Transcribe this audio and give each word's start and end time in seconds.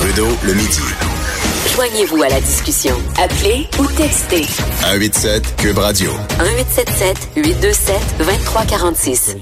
Trudeau, 0.00 0.28
le 0.46 0.54
midi. 0.54 0.80
Joignez-vous 1.74 2.22
à 2.22 2.28
la 2.28 2.40
discussion. 2.40 2.94
Appelez 3.22 3.66
ou 3.78 3.86
textez. 3.96 4.44
187 4.82 5.56
Cube 5.56 5.78
Radio. 5.78 6.10
1877 6.40 7.16
827 7.36 7.96
2346. 8.18 9.36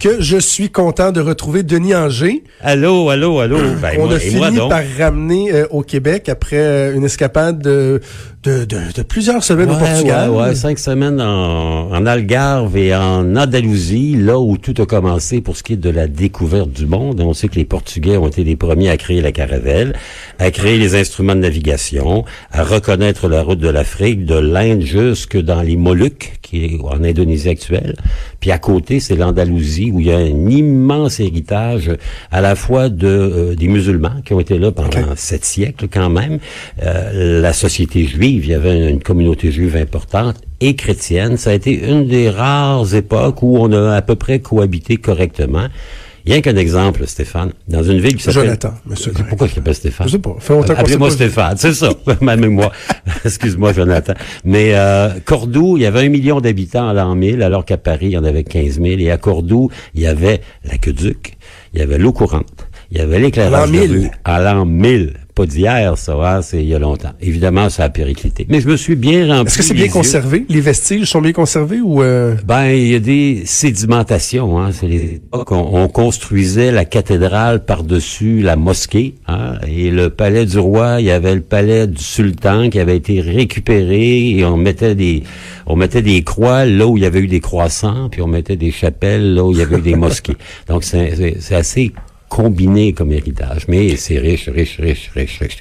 Que 0.00 0.20
je 0.20 0.36
suis 0.38 0.70
content 0.70 1.12
de 1.12 1.20
retrouver 1.20 1.62
Denis 1.62 1.94
Anger. 1.94 2.42
Allô, 2.60 3.10
allô, 3.10 3.38
allô. 3.40 3.58
Ben, 3.80 3.92
On 3.98 4.06
moi- 4.06 4.06
a 4.06 4.08
moi 4.10 4.18
fini 4.18 4.56
donc? 4.56 4.70
par 4.70 4.82
ramener 4.98 5.52
euh, 5.52 5.66
au 5.70 5.82
Québec 5.82 6.28
après 6.28 6.56
euh, 6.58 6.94
une 6.94 7.04
escapade 7.04 7.60
de, 7.60 8.00
de, 8.42 8.64
de, 8.64 8.78
de 8.94 9.02
plusieurs 9.02 9.44
semaines 9.44 9.70
au 9.70 9.76
Portugal. 9.76 10.30
ouais, 10.30 10.48
ouais, 10.48 10.54
cinq 10.54 10.78
semaines 10.78 11.20
en, 11.20 11.90
en 11.90 12.06
Algarve 12.06 12.76
et 12.76 12.94
en 12.94 13.36
Andalousie, 13.36 14.16
là 14.16 14.38
où 14.38 14.58
tout 14.58 14.74
a 14.82 14.86
commencé 14.86 15.40
pour 15.40 15.56
ce 15.56 15.62
qui 15.62 15.74
est 15.74 15.76
de 15.76 15.90
la 15.90 16.08
découverte 16.08 16.70
du 16.70 16.86
monde. 16.86 17.20
On 17.20 17.34
sait 17.34 17.48
que 17.48 17.54
les 17.54 17.64
Portugais 17.64 18.16
ont 18.16 18.26
été 18.26 18.42
les 18.42 18.56
premiers 18.56 18.90
à 18.90 18.96
créer 18.96 19.20
la 19.20 19.32
caravelle, 19.32 19.94
à 20.38 20.50
créer 20.50 20.76
les 20.78 20.96
instruments 20.96 21.36
de 21.36 21.40
navigation, 21.40 22.24
à 22.50 22.64
reconnaître 22.64 23.28
la 23.28 23.42
route 23.42 23.60
de 23.60 23.68
l'Afrique, 23.68 24.24
de 24.24 24.36
l'Inde 24.36 24.82
jusque 24.82 25.36
dans 25.40 25.62
les 25.62 25.76
Moluques, 25.76 26.38
qui 26.42 26.64
est 26.64 26.80
en 26.82 27.04
Indonésie 27.04 27.48
actuelle. 27.48 27.94
Puis 28.42 28.50
à 28.50 28.58
côté, 28.58 28.98
c'est 28.98 29.14
l'Andalousie 29.14 29.92
où 29.92 30.00
il 30.00 30.06
y 30.08 30.12
a 30.12 30.16
un 30.16 30.48
immense 30.50 31.20
héritage 31.20 31.92
à 32.32 32.40
la 32.40 32.56
fois 32.56 32.88
de 32.88 33.06
euh, 33.06 33.54
des 33.54 33.68
musulmans 33.68 34.20
qui 34.24 34.34
ont 34.34 34.40
été 34.40 34.58
là 34.58 34.72
pendant 34.72 35.14
sept 35.14 35.44
siècles 35.44 35.86
quand 35.88 36.10
même. 36.10 36.40
Euh, 36.82 37.40
la 37.40 37.52
société 37.52 38.04
juive, 38.04 38.44
il 38.44 38.50
y 38.50 38.54
avait 38.54 38.90
une 38.90 39.00
communauté 39.00 39.52
juive 39.52 39.76
importante 39.76 40.40
et 40.58 40.74
chrétienne. 40.74 41.36
Ça 41.36 41.50
a 41.50 41.52
été 41.52 41.88
une 41.88 42.08
des 42.08 42.30
rares 42.30 42.92
époques 42.96 43.44
où 43.44 43.58
on 43.58 43.70
a 43.70 43.94
à 43.94 44.02
peu 44.02 44.16
près 44.16 44.40
cohabité 44.40 44.96
correctement. 44.96 45.68
Rien 46.26 46.40
qu'un 46.40 46.56
exemple, 46.56 47.06
Stéphane, 47.06 47.52
dans 47.68 47.82
une 47.82 47.98
ville 47.98 48.16
qui 48.16 48.22
s'appelle... 48.22 48.44
Jonathan, 48.44 48.74
monsieur. 48.86 49.12
Pourquoi 49.28 49.46
je 49.48 49.56
l'appelle 49.56 49.74
Stéphane? 49.74 50.06
Je 50.06 50.12
sais 50.12 50.18
pas, 50.18 50.36
fait 50.38 50.52
longtemps 50.52 50.74
qu'on 50.74 50.80
Appelez-moi. 50.80 51.10
Stéphane, 51.10 51.56
c'est 51.56 51.72
ça, 51.74 51.90
ma 52.20 52.36
mémoire. 52.36 52.72
Excuse-moi, 53.24 53.72
Jonathan. 53.72 54.14
Mais 54.44 54.74
euh, 54.74 55.10
Cordoue, 55.24 55.76
il 55.76 55.82
y 55.82 55.86
avait 55.86 56.06
un 56.06 56.08
million 56.08 56.40
d'habitants 56.40 56.88
à 56.88 56.92
l'an 56.92 57.14
1000, 57.14 57.42
alors 57.42 57.64
qu'à 57.64 57.76
Paris, 57.76 58.06
il 58.06 58.12
y 58.12 58.18
en 58.18 58.24
avait 58.24 58.44
15 58.44 58.80
000. 58.80 58.86
Et 59.00 59.10
à 59.10 59.18
Cordoue, 59.18 59.70
il 59.94 60.02
y 60.02 60.06
avait 60.06 60.40
l'aqueduc, 60.64 61.36
il 61.74 61.80
y 61.80 61.82
avait 61.82 61.98
l'eau 61.98 62.12
courante, 62.12 62.68
il 62.90 62.98
y 62.98 63.00
avait 63.00 63.16
À 63.16 63.20
l'éclairage 63.20 63.70
l'an 63.70 63.78
de 63.78 63.86
1000. 63.88 63.90
rue. 63.90 64.10
À 64.24 64.40
l'an 64.40 64.64
1000. 64.64 65.14
Pas 65.34 65.46
d'hier, 65.46 65.96
ça, 65.96 66.12
hein, 66.12 66.42
c'est 66.42 66.58
il 66.62 66.68
y 66.68 66.74
a 66.74 66.78
longtemps. 66.78 67.12
Évidemment, 67.22 67.70
ça 67.70 67.84
a 67.84 67.88
périclité. 67.88 68.44
Mais 68.50 68.60
je 68.60 68.68
me 68.68 68.76
suis 68.76 68.96
bien 68.96 69.26
rempli 69.26 69.46
Est-ce 69.48 69.56
que 69.56 69.62
c'est 69.64 69.72
bien 69.72 69.86
yeux. 69.86 69.90
conservé? 69.90 70.44
Les 70.50 70.60
vestiges 70.60 71.06
sont 71.06 71.22
bien 71.22 71.32
conservés 71.32 71.80
ou... 71.80 72.02
euh, 72.02 72.36
Ben, 72.46 72.66
il 72.66 72.88
y 72.88 72.94
a 72.94 72.98
des 72.98 73.42
sédimentations. 73.46 74.58
Hein. 74.60 74.70
C'est 74.72 74.86
les 74.88 75.14
époques, 75.14 75.50
on, 75.52 75.82
on 75.82 75.88
construisait 75.88 76.70
la 76.70 76.84
cathédrale 76.84 77.64
par-dessus 77.64 78.42
la 78.42 78.56
mosquée. 78.56 79.14
Hein. 79.26 79.54
Et 79.66 79.90
le 79.90 80.10
palais 80.10 80.44
du 80.44 80.58
roi, 80.58 80.96
il 81.00 81.06
y 81.06 81.10
avait 81.10 81.34
le 81.34 81.40
palais 81.40 81.86
du 81.86 82.02
sultan 82.02 82.68
qui 82.68 82.78
avait 82.78 82.96
été 82.98 83.20
récupéré 83.22 84.30
et 84.36 84.44
on 84.44 84.58
mettait 84.58 84.94
des 84.94 85.22
on 85.66 85.76
mettait 85.76 86.02
des 86.02 86.22
croix 86.24 86.66
là 86.66 86.86
où 86.86 86.96
il 86.98 87.04
y 87.04 87.06
avait 87.06 87.20
eu 87.20 87.28
des 87.28 87.40
croissants, 87.40 88.08
puis 88.10 88.20
on 88.20 88.26
mettait 88.26 88.56
des 88.56 88.70
chapelles 88.72 89.34
là 89.34 89.44
où 89.44 89.52
il 89.52 89.58
y 89.58 89.62
avait 89.62 89.78
eu 89.78 89.80
des 89.80 89.94
mosquées. 90.06 90.36
Donc 90.68 90.84
c'est 90.84 91.54
assez 91.54 91.92
combiné 92.32 92.94
comme 92.94 93.12
héritage, 93.12 93.66
mais 93.68 93.96
c'est 93.96 94.18
riche, 94.18 94.48
riche, 94.48 94.80
riche, 94.80 95.10
riche, 95.14 95.38
riche. 95.38 95.58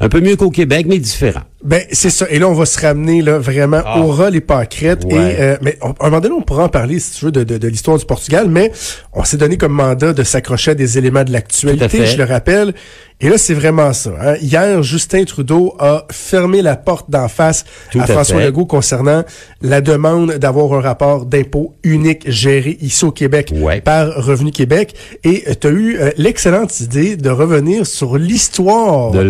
Un 0.00 0.10
peu 0.10 0.20
mieux 0.20 0.36
qu'au 0.36 0.50
Québec, 0.50 0.84
mais 0.86 0.98
différent. 0.98 1.44
Ben, 1.64 1.80
c'est 1.92 2.10
ça. 2.10 2.26
Et 2.30 2.38
là, 2.38 2.46
on 2.48 2.52
va 2.52 2.66
se 2.66 2.78
ramener 2.78 3.22
là 3.22 3.38
vraiment 3.38 3.80
Ah. 3.84 3.98
au 4.00 4.08
ras 4.08 4.28
les 4.28 4.42
pâquerettes. 4.42 5.04
Ouais. 5.04 5.12
Et, 5.14 5.40
euh, 5.40 5.56
mais 5.62 5.78
on- 5.80 5.92
à 5.92 5.94
un 6.06 6.10
moment 6.10 6.20
donné, 6.20 6.34
on 6.34 6.42
pourra 6.42 6.64
en 6.64 6.68
parler, 6.68 6.98
si 7.00 7.12
tu 7.18 7.24
veux, 7.24 7.32
de, 7.32 7.42
de, 7.42 7.56
de 7.56 7.68
l'histoire 7.68 7.96
du 7.98 8.04
Portugal, 8.04 8.48
mais 8.50 8.70
on 9.14 9.24
s'est 9.24 9.38
donné 9.38 9.56
comme 9.56 9.72
mandat 9.72 10.12
de 10.12 10.22
s'accrocher 10.22 10.72
à 10.72 10.74
des 10.74 10.98
éléments 10.98 11.24
de 11.24 11.32
l'actualité, 11.32 12.04
je 12.06 12.18
le 12.18 12.24
rappelle. 12.24 12.74
Et 13.20 13.28
là, 13.30 13.38
c'est 13.38 13.54
vraiment 13.54 13.92
ça. 13.94 14.10
hein. 14.20 14.34
Hier, 14.42 14.82
Justin 14.82 15.24
Trudeau 15.24 15.74
a 15.78 16.06
fermé 16.10 16.60
la 16.60 16.76
porte 16.76 17.08
d'en 17.10 17.28
face 17.28 17.64
Tout 17.92 18.00
à 18.00 18.02
à 18.02 18.06
François. 18.08 18.42
Legault 18.44 18.66
concernant 18.66 19.22
la 19.62 19.80
demande 19.80 20.32
d'avoir 20.32 20.74
un 20.74 20.80
rapport 20.80 21.24
d'impôt 21.24 21.74
unique 21.84 22.28
géré 22.30 22.76
ici 22.82 23.04
au 23.06 23.12
Québec 23.12 23.52
Ouais. 23.54 23.80
par 23.80 24.08
Revenu 24.22 24.50
Québec. 24.50 24.94
Et 25.22 25.44
tu 25.58 25.66
as 25.66 25.70
eu 25.70 25.96
euh, 25.98 26.10
l'excellente 26.18 26.78
idée 26.80 27.16
de 27.16 27.30
revenir 27.30 27.86
sur 27.86 28.18
l'histoire 28.18 29.12
De 29.12 29.20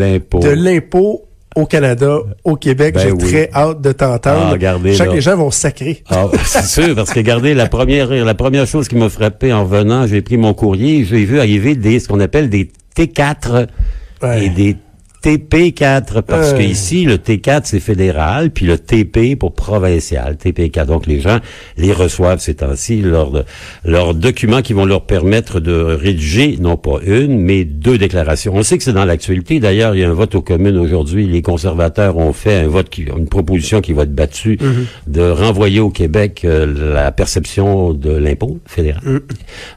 l'impôt. 0.49 1.27
Au 1.55 1.67
Canada, 1.67 2.19
au 2.45 2.57
Québec. 2.57 2.95
Ben 2.95 3.01
J'ai 3.03 3.13
oui. 3.13 3.19
très 3.19 3.51
hâte 3.55 3.81
de 3.81 3.93
t'entendre. 3.93 4.47
Ah, 4.47 4.51
regardez, 4.51 4.93
Je 4.93 4.99
sens 4.99 5.07
que 5.09 5.13
les 5.13 5.21
gens 5.21 5.37
vont 5.37 5.51
sacrer. 5.51 6.03
Ah, 6.11 6.27
c'est 6.45 6.65
sûr, 6.65 6.95
parce 6.95 7.11
que 7.11 7.19
regardez, 7.21 7.55
la 7.55 7.67
première, 7.69 8.11
la 8.11 8.35
première 8.35 8.67
chose 8.67 8.89
qui 8.89 8.97
m'a 8.97 9.09
frappé 9.09 9.53
en 9.53 9.65
venant, 9.65 10.07
j'ai 10.07 10.23
pris 10.23 10.37
mon 10.37 10.55
courrier, 10.55 11.05
j'ai 11.05 11.25
vu 11.25 11.39
arriver 11.39 11.75
des, 11.77 12.01
ce 12.01 12.09
qu'on 12.09 12.21
appelle 12.21 12.49
des 12.51 12.71
T4 12.97 13.67
Ouais. 14.23 14.47
et 14.47 14.49
des 14.49 14.77
TP4, 15.25 16.23
parce 16.23 16.53
Ouais. 16.53 16.59
que 16.59 16.63
ici, 16.63 17.05
le 17.05 17.17
T4, 17.17 17.63
c'est 17.65 17.81
fédéral, 17.81 18.51
puis 18.51 18.67
le 18.67 18.77
TP 18.79 19.37
pour 19.37 19.55
provincial, 19.55 20.37
TP4. 20.37 20.87
Donc, 20.87 21.07
les 21.07 21.21
gens 21.21 21.39
les 21.79 21.93
reçoivent 21.93 22.41
ces 22.41 22.55
temps-ci, 22.57 23.01
leurs, 23.01 23.45
leurs 23.85 24.15
documents 24.15 24.61
qui 24.63 24.73
vont 24.75 24.85
leur 24.85 25.07
permettre 25.07 25.61
de 25.61 25.73
rédiger, 25.73 26.59
non 26.61 26.77
pas 26.77 26.99
une, 27.07 27.39
mais 27.41 27.65
deux 27.65 27.97
déclarations. 27.99 28.55
On 28.55 28.63
sait 28.63 28.77
que 28.79 28.85
c'est 28.85 28.93
dans 28.93 29.05
l'actualité. 29.05 29.61
D'ailleurs, 29.61 29.95
il 29.95 30.01
y 30.01 30.05
a 30.05 30.11
un 30.11 30.13
vote 30.15 30.35
aux 30.35 30.43
communes 30.43 30.77
aujourd'hui. 30.77 31.27
Les 31.27 31.43
conservateurs 31.43 32.17
ont 32.19 32.33
fait 32.33 32.57
un 32.57 32.67
vote, 32.69 32.91
qui, 32.91 33.03
une 33.03 33.29
proposition 33.29 33.81
qui 33.81 33.93
va 33.93 34.03
être 34.03 34.15
battue 34.15 34.59
de 35.07 35.23
renvoyer 35.23 35.81
au 35.81 35.91
Québec 35.91 36.43
euh, 36.45 36.93
la 36.95 37.13
perception 37.13 37.95
de 37.95 38.11
l'impôt 38.11 38.59
fédéral. 38.67 39.03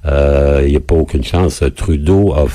Euh, 0.05 0.61
Il 0.65 0.71
n'y 0.71 0.75
a 0.77 0.79
pas 0.81 0.95
aucune 0.95 1.23
chance. 1.23 1.63
Trudeau 1.75 2.33
a 2.33 2.45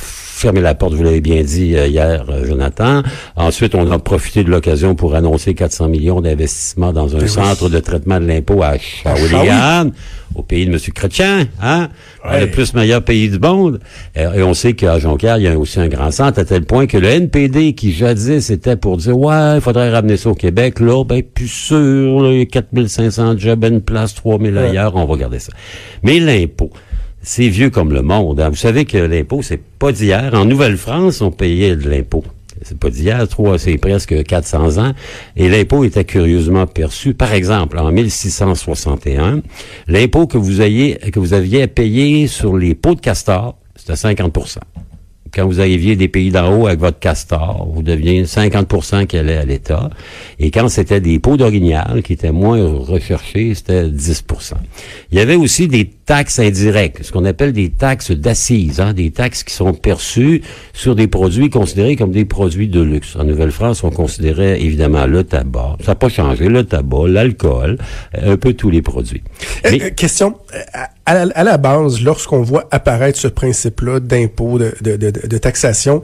fermé 0.43 0.61
la 0.61 0.75
porte, 0.75 0.95
vous 0.95 1.05
l'avez 1.05 1.21
bien 1.21 1.41
dit 1.45 1.77
euh, 1.77 1.87
hier, 1.87 2.25
euh, 2.29 2.45
Jonathan. 2.45 3.03
Ensuite, 3.37 3.77
on 3.77 3.89
a 3.93 3.99
profité 4.01 4.43
de 4.43 4.51
l'occasion 4.51 4.97
pour 4.97 5.15
annoncer 5.15 5.55
400 5.55 5.89
millions 5.89 6.21
d'investissements 6.21 6.93
dans 6.93 7.17
un 7.17 7.29
centre 7.29 7.69
de 7.69 7.79
traitement 7.79 8.19
de 8.19 8.27
l'impôt 8.27 8.61
à 8.61 8.77
Shawinigan, 8.77 9.93
au 10.35 10.43
pays 10.43 10.67
de 10.67 10.73
M. 10.73 10.79
Chrétien, 10.93 11.47
hein? 11.63 11.91
Ouais. 12.29 12.41
Le 12.41 12.51
plus 12.51 12.75
meilleur 12.75 13.03
pays 13.03 13.29
du 13.31 13.39
monde. 13.39 13.79
Euh, 14.17 14.33
Et 14.35 14.43
on 14.43 14.53
sait 14.53 14.73
qu'à 14.73 14.99
Jonquière, 14.99 15.37
il 15.39 15.45
y 15.45 15.47
a 15.49 15.57
aussi 15.57 15.79
un 15.79 15.87
grand 15.87 16.11
centre, 16.11 16.41
à 16.41 16.45
tel 16.45 16.65
point 16.65 16.89
que 16.89 16.99
le 16.99 17.07
NPD, 17.07 17.75
qui 17.75 17.93
jadis 17.93 18.51
était 18.51 18.75
pour 18.75 18.97
dire, 18.97 19.17
ouais, 19.17 19.55
il 19.57 19.61
faudrait 19.61 19.91
ramener 19.91 20.17
ça 20.17 20.31
au 20.31 20.35
Québec, 20.35 20.81
là, 20.81 21.05
ben, 21.05 21.23
plus 21.23 21.47
sûr, 21.47 22.21
là, 22.21 22.33
il 22.33 22.39
y 22.39 22.43
a 22.43 22.47
4500 22.47 23.39
jobs 23.39 23.65
une 23.65 23.81
place, 23.81 24.15
3000 24.15 24.59
ailleurs, 24.59 24.97
on 24.97 25.05
va 25.05 25.17
garder 25.17 25.39
ça. 25.39 25.53
Mais 26.03 26.19
l'impôt, 26.19 26.71
c'est 27.23 27.49
vieux 27.49 27.71
comme 27.71 27.93
le 27.93 28.03
monde. 28.03 28.41
hein. 28.41 28.49
Vous 28.51 28.57
savez 28.57 28.85
que 28.85 28.99
l'impôt, 28.99 29.43
c'est 29.43 29.61
pas 29.61 29.93
d'hier. 29.93 30.35
En 30.35 30.45
Nouvelle-France, 30.45 31.21
on 31.21 31.31
payait 31.31 31.77
de 31.77 31.89
l'impôt. 31.89 32.25
C'est 32.65 32.79
pas 32.79 32.91
d'hier, 32.91 33.27
trois, 33.29 33.59
c'est 33.59 33.77
presque 33.79 34.23
400 34.23 34.79
ans. 34.79 34.93
Et 35.37 35.49
l'impôt 35.49 35.83
était 35.85 36.05
curieusement 36.05 36.67
perçu. 36.67 37.13
Par 37.15 37.33
exemple, 37.33 37.79
en 37.79 37.91
1661, 37.91 39.43
l'impôt 39.89 40.27
que 40.27 40.39
vous 40.39 40.61
ayez, 40.63 40.95
que 41.13 41.19
vous 41.19 41.35
aviez 41.35 41.63
à 41.63 41.69
payer 41.69 42.27
sur 42.29 42.57
les 42.57 42.75
pots 42.75 42.95
de 42.95 43.01
castor, 43.01 43.57
c'était 43.77 43.97
50 43.97 44.33
quand 45.35 45.47
vous 45.47 45.61
arriviez 45.61 45.97
des 45.97 46.09
pays 46.09 46.31
d'en 46.31 46.55
haut 46.55 46.67
avec 46.67 46.81
votre 46.81 46.99
castor, 46.99 47.69
vous 47.73 47.83
deviez 47.83 48.25
50% 48.25 49.07
qui 49.07 49.17
allait 49.17 49.37
à 49.39 49.45
l'État. 49.45 49.89
Et 50.39 50.51
quand 50.51 50.69
c'était 50.69 51.01
des 51.01 51.19
pots 51.19 51.37
d'orignal 51.39 52.03
qui 52.05 52.13
étaient 52.13 52.33
moins 52.33 52.63
recherchés, 52.79 53.55
c'était 53.55 53.89
10% 53.89 54.53
Il 55.11 55.19
y 55.19 55.21
avait 55.23 55.35
aussi 55.37 55.69
des 55.69 55.87
taxes 56.05 56.39
indirectes, 56.39 57.03
ce 57.03 57.13
qu'on 57.13 57.25
appelle 57.25 57.53
des 57.53 57.71
taxes 57.71 58.11
d'assises, 58.11 58.81
hein, 58.81 58.93
des 58.93 59.11
taxes 59.11 59.43
qui 59.45 59.55
sont 59.55 59.73
perçues 59.73 60.43
sur 60.75 60.95
des 60.95 61.07
produits 61.07 61.49
considérés 61.49 61.97
comme 61.97 62.13
des 62.13 62.25
produits 62.27 62.69
de 62.69 62.83
luxe. 62.83 63.17
En 63.17 63.25
Nouvelle-France, 63.25 63.85
on 63.85 63.91
considérait 63.91 64.61
évidemment 64.61 65.07
le 65.07 65.25
tabac. 65.25 65.77
Ça 65.81 65.93
n'a 65.93 65.95
pas 65.95 66.09
changé, 66.11 66.49
le 66.49 66.65
tabac, 66.65 67.09
l'alcool, 67.09 67.79
un 68.21 68.37
peu 68.37 68.53
tous 68.53 68.69
les 68.69 68.83
produits. 68.83 69.23
Euh, 69.65 69.71
Mais- 69.71 69.83
euh, 69.83 69.91
question. 69.91 70.35
À, 71.05 71.25
la, 71.27 71.33
à 71.35 71.43
la 71.45 71.57
base, 71.59 72.01
lorsqu'on 72.03 72.43
voit 72.43 72.67
apparaître 72.71 73.19
ce 73.19 73.29
principe-là 73.29 73.99
d'impôt, 74.01 74.59
de, 74.59 74.73
de, 74.83 74.97
de, 74.97 75.11
de 75.27 75.39
taxation, 75.39 76.01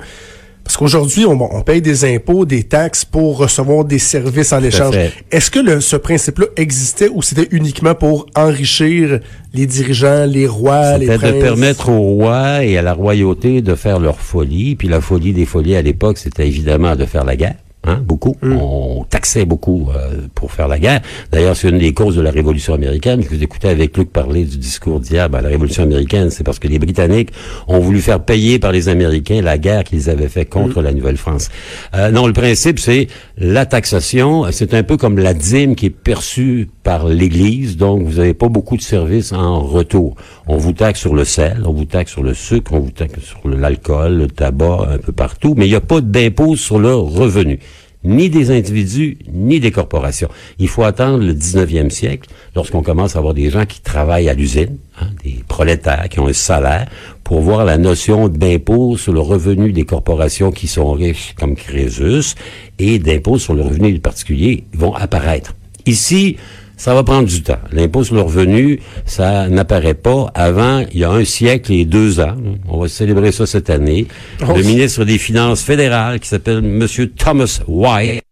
parce 0.65 0.77
qu'aujourd'hui, 0.77 1.25
on, 1.25 1.41
on 1.56 1.62
paye 1.62 1.81
des 1.81 2.05
impôts, 2.05 2.45
des 2.45 2.65
taxes 2.65 3.05
pour 3.05 3.39
recevoir 3.39 3.85
des 3.87 3.99
services 3.99 4.53
en 4.53 4.62
échange. 4.62 4.97
Est-ce 5.31 5.50
que 5.50 5.61
le, 5.61 5.81
ce 5.81 5.97
principe-là 5.97 6.47
existait 6.56 7.09
ou 7.09 7.23
c'était 7.23 7.49
uniquement 7.53 7.95
pour 7.95 8.27
enrichir 8.37 9.21
les 9.55 9.65
dirigeants, 9.67 10.27
les 10.27 10.47
rois, 10.47 10.99
les 10.99 11.06
C'était 11.06 11.19
princes? 11.19 11.33
de 11.35 11.41
permettre 11.41 11.89
au 11.89 12.00
roi 12.00 12.65
et 12.65 12.77
à 12.77 12.83
la 12.83 12.93
royauté 12.93 13.62
de 13.62 13.75
faire 13.75 13.99
leur 13.99 14.21
folie. 14.21 14.75
Puis 14.77 14.89
la 14.89 15.00
folie 15.00 15.33
des 15.33 15.47
folies 15.47 15.77
à 15.77 15.81
l'époque, 15.81 16.19
c'était 16.19 16.47
évidemment 16.47 16.97
de 16.97 17.06
faire 17.06 17.25
la 17.25 17.37
guerre. 17.37 17.55
Hein, 17.88 18.02
beaucoup. 18.05 18.37
On 18.43 19.05
taxait 19.08 19.46
beaucoup 19.46 19.88
euh, 19.88 20.26
pour 20.35 20.52
faire 20.52 20.69
la 20.69 20.79
guerre. 20.79 21.00
D'ailleurs, 21.32 21.56
c'est 21.56 21.70
une 21.70 21.79
des 21.79 21.94
causes 21.94 22.17
de 22.17 22.20
la 22.20 22.31
Révolution 22.31 22.75
américaine. 22.75 23.23
Je 23.23 23.29
vous 23.35 23.43
écoutais 23.43 23.69
avec 23.69 23.96
Luc 23.96 24.12
parler 24.12 24.44
du 24.44 24.58
discours 24.58 25.00
d'hier. 25.00 25.31
Ben, 25.31 25.40
la 25.40 25.49
Révolution 25.49 25.85
américaine, 25.85 26.29
c'est 26.31 26.44
parce 26.44 26.58
que 26.58 26.69
les 26.69 26.79
Britanniques 26.79 27.31
ont 27.67 27.79
voulu 27.79 28.02
faire 28.02 28.23
payer 28.23 28.58
par 28.58 28.73
les 28.73 28.90
Américains 28.90 29.40
la 29.40 29.56
guerre 29.56 29.85
qu'ils 29.85 30.11
avaient 30.11 30.29
fait 30.29 30.44
contre 30.44 30.82
la 30.82 30.93
Nouvelle-France. 30.93 31.49
Euh, 31.94 32.11
non, 32.11 32.26
le 32.26 32.35
principe, 32.35 32.79
c'est 32.79 33.08
la 33.38 33.64
taxation. 33.64 34.44
C'est 34.52 34.75
un 34.75 34.82
peu 34.82 34.99
comme 34.99 35.19
la 35.19 35.32
dîme 35.32 35.75
qui 35.75 35.87
est 35.87 35.90
perçue 35.90 36.69
par 36.88 37.06
l'Église, 37.06 37.76
donc 37.76 38.00
vous 38.05 38.14
n'avez 38.14 38.32
pas 38.32 38.49
beaucoup 38.49 38.79
de 38.79 38.81
services 38.81 39.35
en 39.35 39.61
retour. 39.61 40.17
On 40.46 40.56
vous 40.56 40.73
taxe 40.73 40.99
sur 40.99 41.14
le 41.14 41.26
sel, 41.26 41.64
on 41.67 41.75
vous 41.75 41.85
taxe 41.85 42.12
sur 42.12 42.23
le 42.23 42.32
sucre, 42.32 42.73
on 42.73 42.79
vous 42.79 42.90
taxe 42.90 43.20
sur 43.20 43.46
l'alcool, 43.46 44.17
le 44.17 44.26
tabac, 44.26 44.88
un 44.93 44.96
peu 44.96 45.12
partout, 45.12 45.52
mais 45.55 45.67
il 45.67 45.69
n'y 45.69 45.75
a 45.75 45.82
pas 45.82 46.00
d'impôt 46.00 46.56
sur 46.56 46.79
le 46.79 46.94
revenu 46.94 47.58
ni 48.05 48.31
des 48.31 48.50
individus, 48.50 49.19
ni 49.31 49.61
des 49.61 49.70
corporations. 49.70 50.31
Il 50.58 50.69
faut 50.69 50.85
attendre 50.85 51.23
le 51.23 51.35
19e 51.35 51.90
siècle, 51.90 52.31
lorsqu'on 52.56 52.82
commence 52.82 53.17
à 53.17 53.19
avoir 53.19 53.35
des 53.35 53.50
gens 53.50 53.67
qui 53.67 53.82
travaillent 53.82 54.31
à 54.31 54.35
l'usine, 54.35 54.79
hein, 54.99 55.08
des 55.25 55.44
prolétaires 55.46 56.08
qui 56.08 56.20
ont 56.20 56.29
un 56.29 56.32
salaire, 56.32 56.88
pour 57.23 57.43
voir 57.43 57.67
la 57.67 57.76
notion 57.76 58.29
d'impôt 58.29 58.96
sur 58.96 59.12
le 59.12 59.20
revenu 59.20 59.73
des 59.73 59.85
corporations 59.85 60.52
qui 60.52 60.69
sont 60.69 60.90
riches 60.93 61.35
comme 61.38 61.55
Crésus 61.55 62.35
et 62.79 62.99
d'impôt 62.99 63.38
sur 63.38 63.52
le 63.52 63.61
revenu 63.61 63.93
des 63.93 63.99
particuliers 63.99 64.64
vont 64.73 64.94
apparaître. 64.94 65.55
Ici, 65.85 66.37
ça 66.79 66.95
va 66.95 67.03
prendre 67.03 67.29
du 67.29 67.43
temps. 67.43 67.59
L'impôt 67.73 68.05
sur 68.05 68.15
le 68.15 68.23
revenu, 68.23 68.81
ça 69.05 69.49
n'apparaît 69.49 69.95
pas 69.95 70.31
avant 70.35 70.85
il 70.93 71.01
y 71.01 71.05
a 71.05 71.11
un 71.11 71.25
siècle 71.25 71.73
et 71.73 71.85
deux 71.85 72.21
ans. 72.21 72.37
On 72.69 72.79
va 72.79 72.89
célébrer 72.89 73.33
ça 73.33 73.47
cette 73.47 73.69
année. 73.69 74.07
Oh. 74.41 74.55
Le 74.57 74.63
ministre 74.63 75.05
des 75.05 75.19
Finances 75.19 75.63
fédérales, 75.63 76.21
qui 76.21 76.29
s'appelle 76.29 76.59
M. 76.59 76.87
Thomas 77.17 77.61
White, 77.67 78.23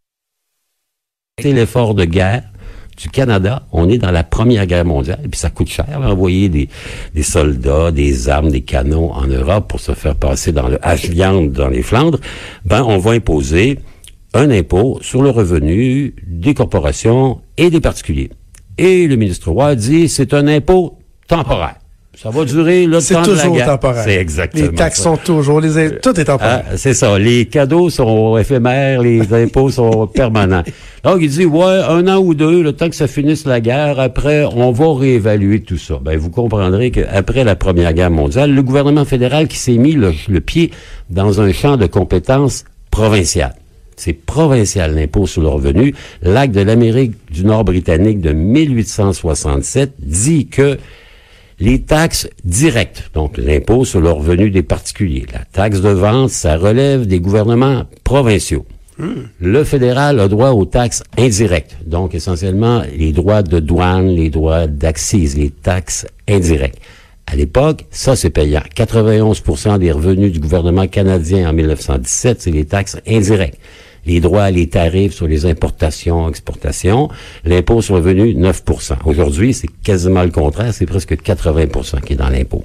c'est 1.43 1.53
l'effort 1.53 1.95
de 1.95 2.05
guerre 2.05 2.45
du 2.97 3.11
Canada. 3.11 3.67
On 3.73 3.91
est 3.91 3.99
dans 3.99 4.13
la 4.13 4.23
Première 4.23 4.65
Guerre 4.67 4.85
mondiale, 4.85 5.21
et 5.25 5.29
puis 5.29 5.39
ça 5.39 5.51
coûte 5.51 5.69
cher 5.69 5.87
envoyer 6.03 6.49
des, 6.49 6.69
des 7.15 7.23
soldats, 7.25 7.91
des 7.91 8.29
armes, 8.29 8.51
des 8.51 8.63
canons 8.63 9.13
en 9.13 9.27
Europe 9.27 9.69
pour 9.69 9.81
se 9.81 9.93
faire 9.93 10.15
passer 10.15 10.53
dans 10.53 10.69
le 10.69 10.77
H-viande 10.77 11.51
dans 11.51 11.69
les 11.69 11.83
Flandres. 11.83 12.21
Ben, 12.65 12.85
on 12.85 12.99
va 12.99 13.11
imposer 13.11 13.81
un 14.35 14.51
impôt 14.51 14.99
sur 15.03 15.23
le 15.23 15.31
revenu 15.31 16.15
des 16.27 16.55
corporations 16.55 17.41
et 17.57 17.71
des 17.71 17.81
particuliers. 17.81 18.31
Et 18.79 19.07
le 19.07 19.17
ministre 19.17 19.51
Roy 19.51 19.75
dit 19.75 20.09
c'est 20.09 20.35
un 20.35 20.47
impôt 20.49 20.99
temporaire. 21.29 21.77
Ça 22.19 22.31
va 22.31 22.47
durer 22.47 22.87
le 22.87 22.99
C'est 23.01 23.13
temps 23.13 23.23
de 23.25 23.33
la 23.33 23.37
toujours 23.43 23.57
guerre. 23.57 23.67
temporaire. 23.67 24.03
C'est 24.05 24.15
exactement 24.15 24.65
Les 24.65 24.73
taxes 24.75 24.97
ça. 24.99 25.03
sont 25.05 25.17
toujours, 25.19 25.61
les, 25.61 25.77
in- 25.77 25.91
tout 26.03 26.19
est 26.19 26.25
temporaire. 26.25 26.65
Ah, 26.71 26.77
c'est 26.79 26.95
ça. 26.95 27.19
Les 27.19 27.45
cadeaux 27.45 27.91
sont 27.91 28.39
éphémères, 28.39 29.03
les 29.03 29.21
impôts 29.35 29.69
sont 29.69 30.07
permanents. 30.07 30.63
Donc, 31.05 31.19
il 31.21 31.29
dit, 31.29 31.45
ouais, 31.45 31.63
un 31.87 32.09
an 32.09 32.17
ou 32.17 32.33
deux, 32.33 32.63
le 32.63 32.73
temps 32.73 32.89
que 32.89 32.95
ça 32.97 33.07
finisse 33.07 33.45
la 33.45 33.61
guerre, 33.61 34.01
après, 34.01 34.47
on 34.47 34.73
va 34.73 34.95
réévaluer 34.99 35.61
tout 35.61 35.77
ça. 35.77 35.99
Ben, 36.03 36.17
vous 36.17 36.31
comprendrez 36.31 36.91
qu'après 36.91 37.45
la 37.45 37.55
Première 37.55 37.93
Guerre 37.93 38.11
mondiale, 38.11 38.51
le 38.55 38.63
gouvernement 38.63 39.05
fédéral 39.05 39.47
qui 39.47 39.59
s'est 39.59 39.77
mis 39.77 39.93
le, 39.93 40.15
le 40.27 40.41
pied 40.41 40.71
dans 41.11 41.43
un 41.43 41.53
champ 41.53 41.77
de 41.77 41.85
compétences 41.87 42.65
provincial. 42.91 43.55
C'est 43.97 44.13
provincial 44.13 44.95
l'impôt 44.95 45.27
sur 45.27 45.43
le 45.43 45.49
revenu. 45.49 45.95
L'acte 46.23 46.55
de 46.55 46.61
l'Amérique 46.61 47.15
du 47.31 47.45
Nord 47.45 47.65
britannique 47.65 48.21
de 48.21 48.33
1867 48.33 49.95
dit 49.99 50.47
que 50.47 50.79
les 51.59 51.81
taxes 51.81 52.29
directes, 52.45 53.11
donc 53.15 53.39
l'impôt 53.39 53.87
sur 53.87 54.01
le 54.01 54.11
revenu 54.11 54.51
des 54.51 54.63
particuliers, 54.63 55.25
la 55.33 55.45
taxe 55.45 55.81
de 55.81 55.89
vente, 55.89 56.29
ça 56.29 56.59
relève 56.59 57.07
des 57.07 57.19
gouvernements 57.21 57.85
provinciaux. 58.05 58.67
Le 59.41 59.65
fédéral 59.65 60.21
a 60.21 60.29
droit 60.29 60.51
aux 60.51 60.65
taxes 60.65 61.03
indirectes, 61.19 61.77
donc 61.85 62.15
essentiellement 62.15 62.83
les 62.97 63.13
droits 63.13 63.43
de 63.43 63.61
douane, 63.61 64.09
les 64.09 64.31
droits 64.31 64.67
d'accise, 64.67 65.37
les 65.37 65.51
taxes 65.51 66.07
indirectes. 66.29 66.79
À 67.27 67.37
l'époque, 67.37 67.85
ça 67.91 68.17
c'est 68.17 68.31
payant. 68.31 68.63
91% 68.75 69.79
des 69.79 69.93
revenus 69.93 70.33
du 70.33 70.41
gouvernement 70.41 70.87
canadien 70.87 71.51
en 71.51 71.53
1917, 71.53 72.41
c'est 72.41 72.51
les 72.51 72.65
taxes 72.65 72.99
indirectes 73.07 73.59
les 74.07 74.21
droits, 74.21 74.51
les 74.51 74.69
tarifs 74.69 75.13
sur 75.15 75.27
les 75.27 75.47
importations, 75.47 76.29
exportations, 76.29 77.09
l'impôt 77.45 77.83
sur 77.83 77.95
le 77.97 78.01
revenu, 78.01 78.35
9% 78.35 78.95
Aujourd'hui, 79.05 79.53
c'est 79.53 79.69
quasiment 79.83 80.23
le 80.23 80.31
contraire, 80.31 80.73
c'est 80.73 80.87
presque 80.87 81.15
80% 81.21 82.01
qui 82.03 82.13
est 82.15 82.17
dans 82.17 82.29
l'impôt. 82.29 82.63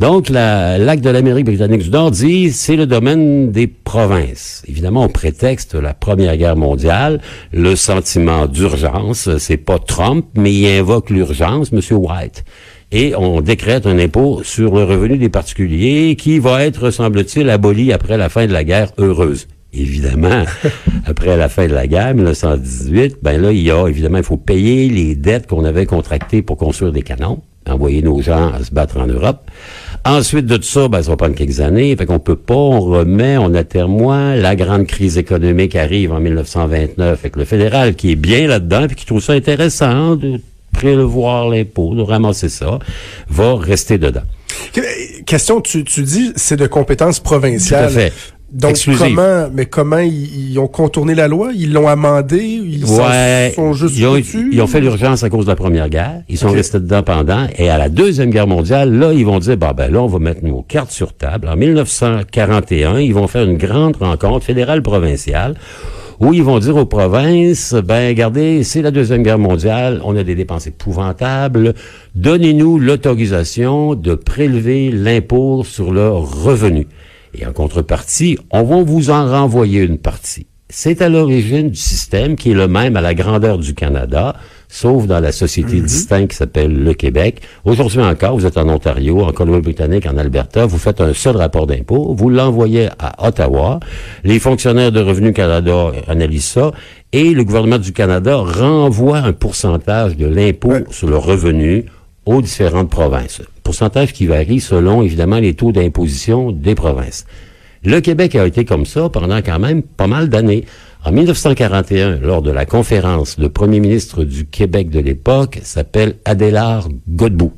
Donc, 0.00 0.28
la- 0.28 0.78
l'acte 0.78 1.04
de 1.04 1.10
l'Amérique 1.10 1.46
britannique 1.46 1.82
du 1.82 1.90
Nord 1.90 2.10
dit, 2.10 2.50
c'est 2.50 2.76
le 2.76 2.86
domaine 2.86 3.50
des 3.52 3.66
provinces. 3.66 4.62
Évidemment, 4.66 5.04
on 5.04 5.08
prétexte 5.08 5.74
la 5.74 5.94
Première 5.94 6.36
Guerre 6.36 6.56
mondiale, 6.56 7.20
le 7.52 7.76
sentiment 7.76 8.46
d'urgence, 8.46 9.28
c'est 9.38 9.56
pas 9.56 9.78
Trump, 9.78 10.26
mais 10.36 10.52
il 10.52 10.66
invoque 10.66 11.10
l'urgence, 11.10 11.72
Monsieur 11.72 11.96
White 11.96 12.44
et 12.94 13.14
on 13.16 13.40
décrète 13.40 13.86
un 13.86 13.98
impôt 13.98 14.42
sur 14.44 14.74
le 14.74 14.84
revenu 14.84 15.16
des 15.16 15.30
particuliers 15.30 16.14
qui 16.14 16.38
va 16.38 16.62
être, 16.62 16.90
semble-t-il, 16.90 17.48
aboli 17.48 17.90
après 17.90 18.18
la 18.18 18.28
fin 18.28 18.46
de 18.46 18.52
la 18.52 18.64
guerre 18.64 18.92
heureuse. 18.98 19.48
Évidemment, 19.74 20.44
après 21.06 21.36
la 21.36 21.48
fin 21.48 21.66
de 21.66 21.72
la 21.72 21.86
guerre, 21.86 22.14
1918, 22.14 23.16
ben 23.22 23.40
là, 23.40 23.52
il 23.52 23.62
y 23.62 23.70
a, 23.70 23.86
évidemment, 23.86 24.18
il 24.18 24.24
faut 24.24 24.36
payer 24.36 24.88
les 24.88 25.14
dettes 25.14 25.46
qu'on 25.46 25.64
avait 25.64 25.86
contractées 25.86 26.42
pour 26.42 26.56
construire 26.58 26.92
des 26.92 27.02
canons, 27.02 27.40
envoyer 27.68 28.02
nos 28.02 28.20
gens 28.20 28.52
à 28.52 28.62
se 28.62 28.70
battre 28.72 28.98
en 28.98 29.06
Europe. 29.06 29.50
Ensuite 30.04 30.46
de 30.46 30.56
tout 30.56 30.62
ça, 30.64 30.88
ben, 30.88 31.00
ça 31.02 31.10
va 31.10 31.16
prendre 31.16 31.34
quelques 31.34 31.60
années, 31.60 31.94
fait 31.96 32.06
qu'on 32.06 32.18
peut 32.18 32.36
pas, 32.36 32.54
on 32.54 32.80
remet, 32.80 33.38
on 33.38 33.54
attermoie, 33.54 34.34
la 34.36 34.56
grande 34.56 34.86
crise 34.86 35.16
économique 35.16 35.74
arrive 35.76 36.12
en 36.12 36.20
1929, 36.20 37.18
fait 37.20 37.30
que 37.30 37.38
le 37.38 37.44
fédéral 37.44 37.94
qui 37.94 38.10
est 38.12 38.16
bien 38.16 38.46
là-dedans, 38.48 38.86
puis 38.88 38.96
qui 38.96 39.06
trouve 39.06 39.22
ça 39.22 39.32
intéressant 39.32 40.16
de 40.16 40.40
prélevoir 40.72 41.48
l'impôt, 41.48 41.94
de 41.94 42.02
ramasser 42.02 42.48
ça, 42.48 42.78
va 43.28 43.54
rester 43.56 43.96
dedans. 43.98 44.22
Que- 44.72 44.80
Question, 45.24 45.60
tu, 45.60 45.84
tu 45.84 46.02
dis, 46.02 46.32
c'est 46.36 46.56
de 46.56 46.66
compétences 46.66 47.20
provinciales. 47.20 47.90
Tout 47.92 47.98
à 47.98 48.00
fait. 48.02 48.12
Donc, 48.52 48.72
Exclusive. 48.72 49.14
comment, 49.16 49.48
mais 49.54 49.64
comment 49.64 49.98
ils, 49.98 50.50
ils 50.50 50.58
ont 50.58 50.66
contourné 50.66 51.14
la 51.14 51.26
loi? 51.26 51.52
Ils 51.56 51.72
l'ont 51.72 51.88
amendé? 51.88 52.38
Ils 52.42 52.84
Ouais, 52.84 53.50
sont 53.54 53.72
juste 53.72 53.96
ils 53.96 54.06
ont, 54.06 54.14
foutus? 54.16 54.48
ils 54.52 54.60
ont 54.60 54.66
fait 54.66 54.80
l'urgence 54.82 55.22
à 55.22 55.30
cause 55.30 55.46
de 55.46 55.50
la 55.50 55.56
Première 55.56 55.88
Guerre. 55.88 56.22
Ils 56.28 56.36
sont 56.36 56.50
restés 56.50 56.78
dedans 56.78 57.02
pendant. 57.02 57.46
Et 57.56 57.70
à 57.70 57.78
la 57.78 57.88
Deuxième 57.88 58.28
Guerre 58.30 58.46
mondiale, 58.46 58.92
là, 58.92 59.12
ils 59.14 59.24
vont 59.24 59.38
dire, 59.38 59.56
bah, 59.56 59.72
ben 59.74 59.90
là, 59.90 60.02
on 60.02 60.06
va 60.06 60.18
mettre 60.18 60.44
nos 60.44 60.60
cartes 60.60 60.90
sur 60.90 61.14
table. 61.14 61.48
En 61.48 61.56
1941, 61.56 62.98
ils 62.98 63.14
vont 63.14 63.26
faire 63.26 63.44
une 63.44 63.56
grande 63.56 63.96
rencontre 63.96 64.44
fédérale-provinciale 64.44 65.54
où 66.20 66.32
ils 66.34 66.42
vont 66.42 66.58
dire 66.58 66.76
aux 66.76 66.86
provinces, 66.86 67.74
ben, 67.74 68.08
regardez, 68.08 68.62
c'est 68.64 68.82
la 68.82 68.90
Deuxième 68.90 69.22
Guerre 69.22 69.38
mondiale, 69.38 70.00
on 70.04 70.14
a 70.14 70.22
des 70.22 70.34
dépenses 70.34 70.66
épouvantables, 70.68 71.74
donnez-nous 72.14 72.78
l'autorisation 72.78 73.94
de 73.94 74.14
prélever 74.14 74.90
l'impôt 74.92 75.64
sur 75.64 75.90
le 75.90 76.08
revenu. 76.10 76.86
Et 77.34 77.46
en 77.46 77.52
contrepartie, 77.52 78.38
on 78.50 78.62
va 78.62 78.82
vous 78.82 79.10
en 79.10 79.26
renvoyer 79.26 79.80
une 79.80 79.98
partie. 79.98 80.46
C'est 80.74 81.02
à 81.02 81.10
l'origine 81.10 81.68
du 81.68 81.76
système 81.76 82.34
qui 82.34 82.52
est 82.52 82.54
le 82.54 82.66
même 82.66 82.96
à 82.96 83.02
la 83.02 83.12
grandeur 83.12 83.58
du 83.58 83.74
Canada, 83.74 84.34
sauf 84.68 85.06
dans 85.06 85.20
la 85.20 85.30
société 85.30 85.82
distincte 85.82 86.30
qui 86.30 86.36
s'appelle 86.38 86.72
le 86.72 86.94
Québec. 86.94 87.42
Aujourd'hui 87.66 88.00
encore, 88.00 88.38
vous 88.38 88.46
êtes 88.46 88.56
en 88.56 88.70
Ontario, 88.70 89.20
en 89.20 89.32
Colombie-Britannique, 89.32 90.06
en 90.06 90.16
Alberta, 90.16 90.64
vous 90.64 90.78
faites 90.78 91.02
un 91.02 91.12
seul 91.12 91.36
rapport 91.36 91.66
d'impôt, 91.66 92.14
vous 92.16 92.30
l'envoyez 92.30 92.88
à 92.98 93.28
Ottawa, 93.28 93.80
les 94.24 94.38
fonctionnaires 94.38 94.92
de 94.92 95.00
Revenu 95.00 95.34
Canada 95.34 95.92
analysent 96.08 96.46
ça, 96.46 96.70
et 97.12 97.34
le 97.34 97.44
gouvernement 97.44 97.78
du 97.78 97.92
Canada 97.92 98.36
renvoie 98.36 99.18
un 99.18 99.34
pourcentage 99.34 100.16
de 100.16 100.26
l'impôt 100.26 100.72
sur 100.90 101.06
le 101.06 101.18
revenu 101.18 101.84
aux 102.26 102.42
différentes 102.42 102.90
provinces. 102.90 103.42
Pourcentage 103.62 104.12
qui 104.12 104.26
varie 104.26 104.60
selon, 104.60 105.02
évidemment, 105.02 105.38
les 105.38 105.54
taux 105.54 105.72
d'imposition 105.72 106.52
des 106.52 106.74
provinces. 106.74 107.26
Le 107.84 108.00
Québec 108.00 108.36
a 108.36 108.46
été 108.46 108.64
comme 108.64 108.86
ça 108.86 109.08
pendant 109.08 109.38
quand 109.42 109.58
même 109.58 109.82
pas 109.82 110.06
mal 110.06 110.28
d'années. 110.28 110.64
En 111.04 111.10
1941, 111.10 112.20
lors 112.20 112.42
de 112.42 112.52
la 112.52 112.64
conférence, 112.64 113.38
le 113.38 113.48
premier 113.48 113.80
ministre 113.80 114.22
du 114.22 114.46
Québec 114.46 114.88
de 114.88 115.00
l'époque 115.00 115.58
s'appelle 115.62 116.16
Adélard 116.24 116.88
Godbout. 117.08 117.52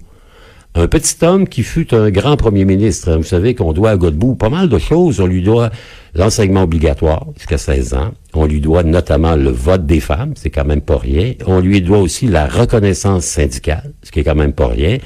Un 0.76 0.88
petit 0.88 1.25
homme 1.25 1.47
qui 1.47 1.62
fut 1.62 1.95
un 1.95 2.11
grand 2.11 2.37
premier 2.37 2.64
ministre. 2.64 3.16
Vous 3.16 3.23
savez 3.23 3.54
qu'on 3.54 3.73
doit 3.73 3.90
à 3.90 3.97
Godbout 3.97 4.35
pas 4.35 4.49
mal 4.49 4.69
de 4.69 4.78
choses. 4.78 5.21
On 5.21 5.26
lui 5.26 5.43
doit 5.43 5.71
l'enseignement 6.16 6.62
obligatoire 6.62 7.26
jusqu'à 7.37 7.59
16 7.59 7.95
ans. 7.95 8.11
On 8.33 8.47
lui 8.47 8.61
doit 8.61 8.83
notamment 8.83 9.37
le 9.37 9.50
vote 9.50 9.87
des 9.87 10.00
femmes, 10.00 10.33
c'est 10.35 10.50
quand 10.50 10.64
même 10.64 10.81
pas 10.81 10.99
rien. 10.99 11.35
On 11.47 11.61
lui 11.61 11.81
doit 11.81 11.99
aussi 11.99 12.26
la 12.26 12.49
reconnaissance 12.49 13.25
syndicale, 13.25 13.93
ce 14.02 14.11
qui 14.11 14.21
est 14.21 14.25
quand 14.25 14.35
même 14.35 14.52
pas 14.52 14.66
rien. 14.66 14.99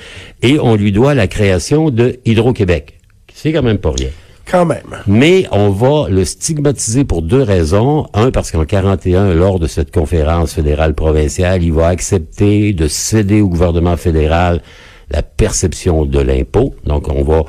Et 0.43 0.59
on 0.59 0.75
lui 0.75 0.91
doit 0.91 1.13
la 1.15 1.27
création 1.27 1.91
de 1.91 2.19
Hydro-Québec, 2.25 2.99
c'est 3.35 3.53
quand 3.53 3.63
même 3.63 3.79
pas 3.79 3.93
rien. 3.93 4.09
Quand 4.51 4.65
même. 4.65 4.97
Mais 5.07 5.47
on 5.53 5.69
va 5.69 6.09
le 6.09 6.25
stigmatiser 6.25 7.05
pour 7.05 7.21
deux 7.21 7.43
raisons. 7.43 8.07
Un, 8.15 8.31
parce 8.31 8.51
qu'en 8.51 8.65
41, 8.65 9.35
lors 9.35 9.59
de 9.59 9.67
cette 9.67 9.93
conférence 9.93 10.55
fédérale 10.55 10.95
provinciale, 10.95 11.63
il 11.63 11.75
va 11.75 11.89
accepter 11.89 12.73
de 12.73 12.89
céder 12.89 13.43
au 13.43 13.49
gouvernement 13.49 13.99
fédéral 13.99 14.63
la 15.11 15.23
perception 15.23 16.05
de 16.05 16.21
l'impôt. 16.21 16.75
Donc, 16.85 17.09
on 17.09 17.23
va, 17.23 17.45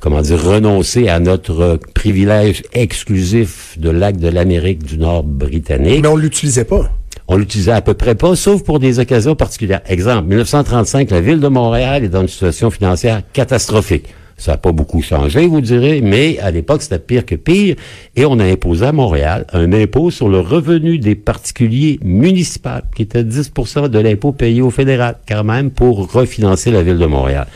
comment 0.00 0.22
dire, 0.22 0.42
renoncer 0.42 1.08
à 1.08 1.20
notre 1.20 1.78
privilège 1.94 2.62
exclusif 2.72 3.76
de 3.78 3.90
l'acte 3.90 4.20
de 4.20 4.28
l'Amérique 4.28 4.84
du 4.84 4.98
Nord 4.98 5.22
britannique. 5.22 6.02
Mais 6.02 6.08
on 6.08 6.16
l'utilisait 6.16 6.64
pas. 6.64 6.90
On 7.28 7.36
l'utilisait 7.36 7.72
à 7.72 7.80
peu 7.80 7.94
près 7.94 8.14
pas, 8.14 8.36
sauf 8.36 8.62
pour 8.62 8.78
des 8.78 9.00
occasions 9.00 9.34
particulières. 9.34 9.80
Exemple, 9.86 10.28
1935, 10.28 11.10
la 11.10 11.20
ville 11.20 11.40
de 11.40 11.48
Montréal 11.48 12.04
est 12.04 12.08
dans 12.08 12.22
une 12.22 12.28
situation 12.28 12.70
financière 12.70 13.22
catastrophique. 13.32 14.14
Ça 14.38 14.52
n'a 14.52 14.58
pas 14.58 14.72
beaucoup 14.72 15.00
changé, 15.00 15.46
vous 15.46 15.62
direz, 15.62 16.02
mais 16.02 16.38
à 16.40 16.50
l'époque, 16.50 16.82
c'était 16.82 16.98
pire 16.98 17.24
que 17.24 17.36
pire. 17.36 17.76
Et 18.16 18.26
on 18.26 18.38
a 18.38 18.44
imposé 18.44 18.84
à 18.84 18.92
Montréal 18.92 19.46
un 19.54 19.72
impôt 19.72 20.10
sur 20.10 20.28
le 20.28 20.40
revenu 20.40 20.98
des 20.98 21.14
particuliers 21.14 21.98
municipaux, 22.04 22.84
qui 22.94 23.02
était 23.02 23.24
10% 23.24 23.88
de 23.88 23.98
l'impôt 23.98 24.32
payé 24.32 24.60
au 24.60 24.70
fédéral, 24.70 25.16
quand 25.26 25.42
même, 25.42 25.70
pour 25.70 26.12
refinancer 26.12 26.70
la 26.70 26.82
ville 26.82 26.98
de 26.98 27.06
Montréal. 27.06 27.46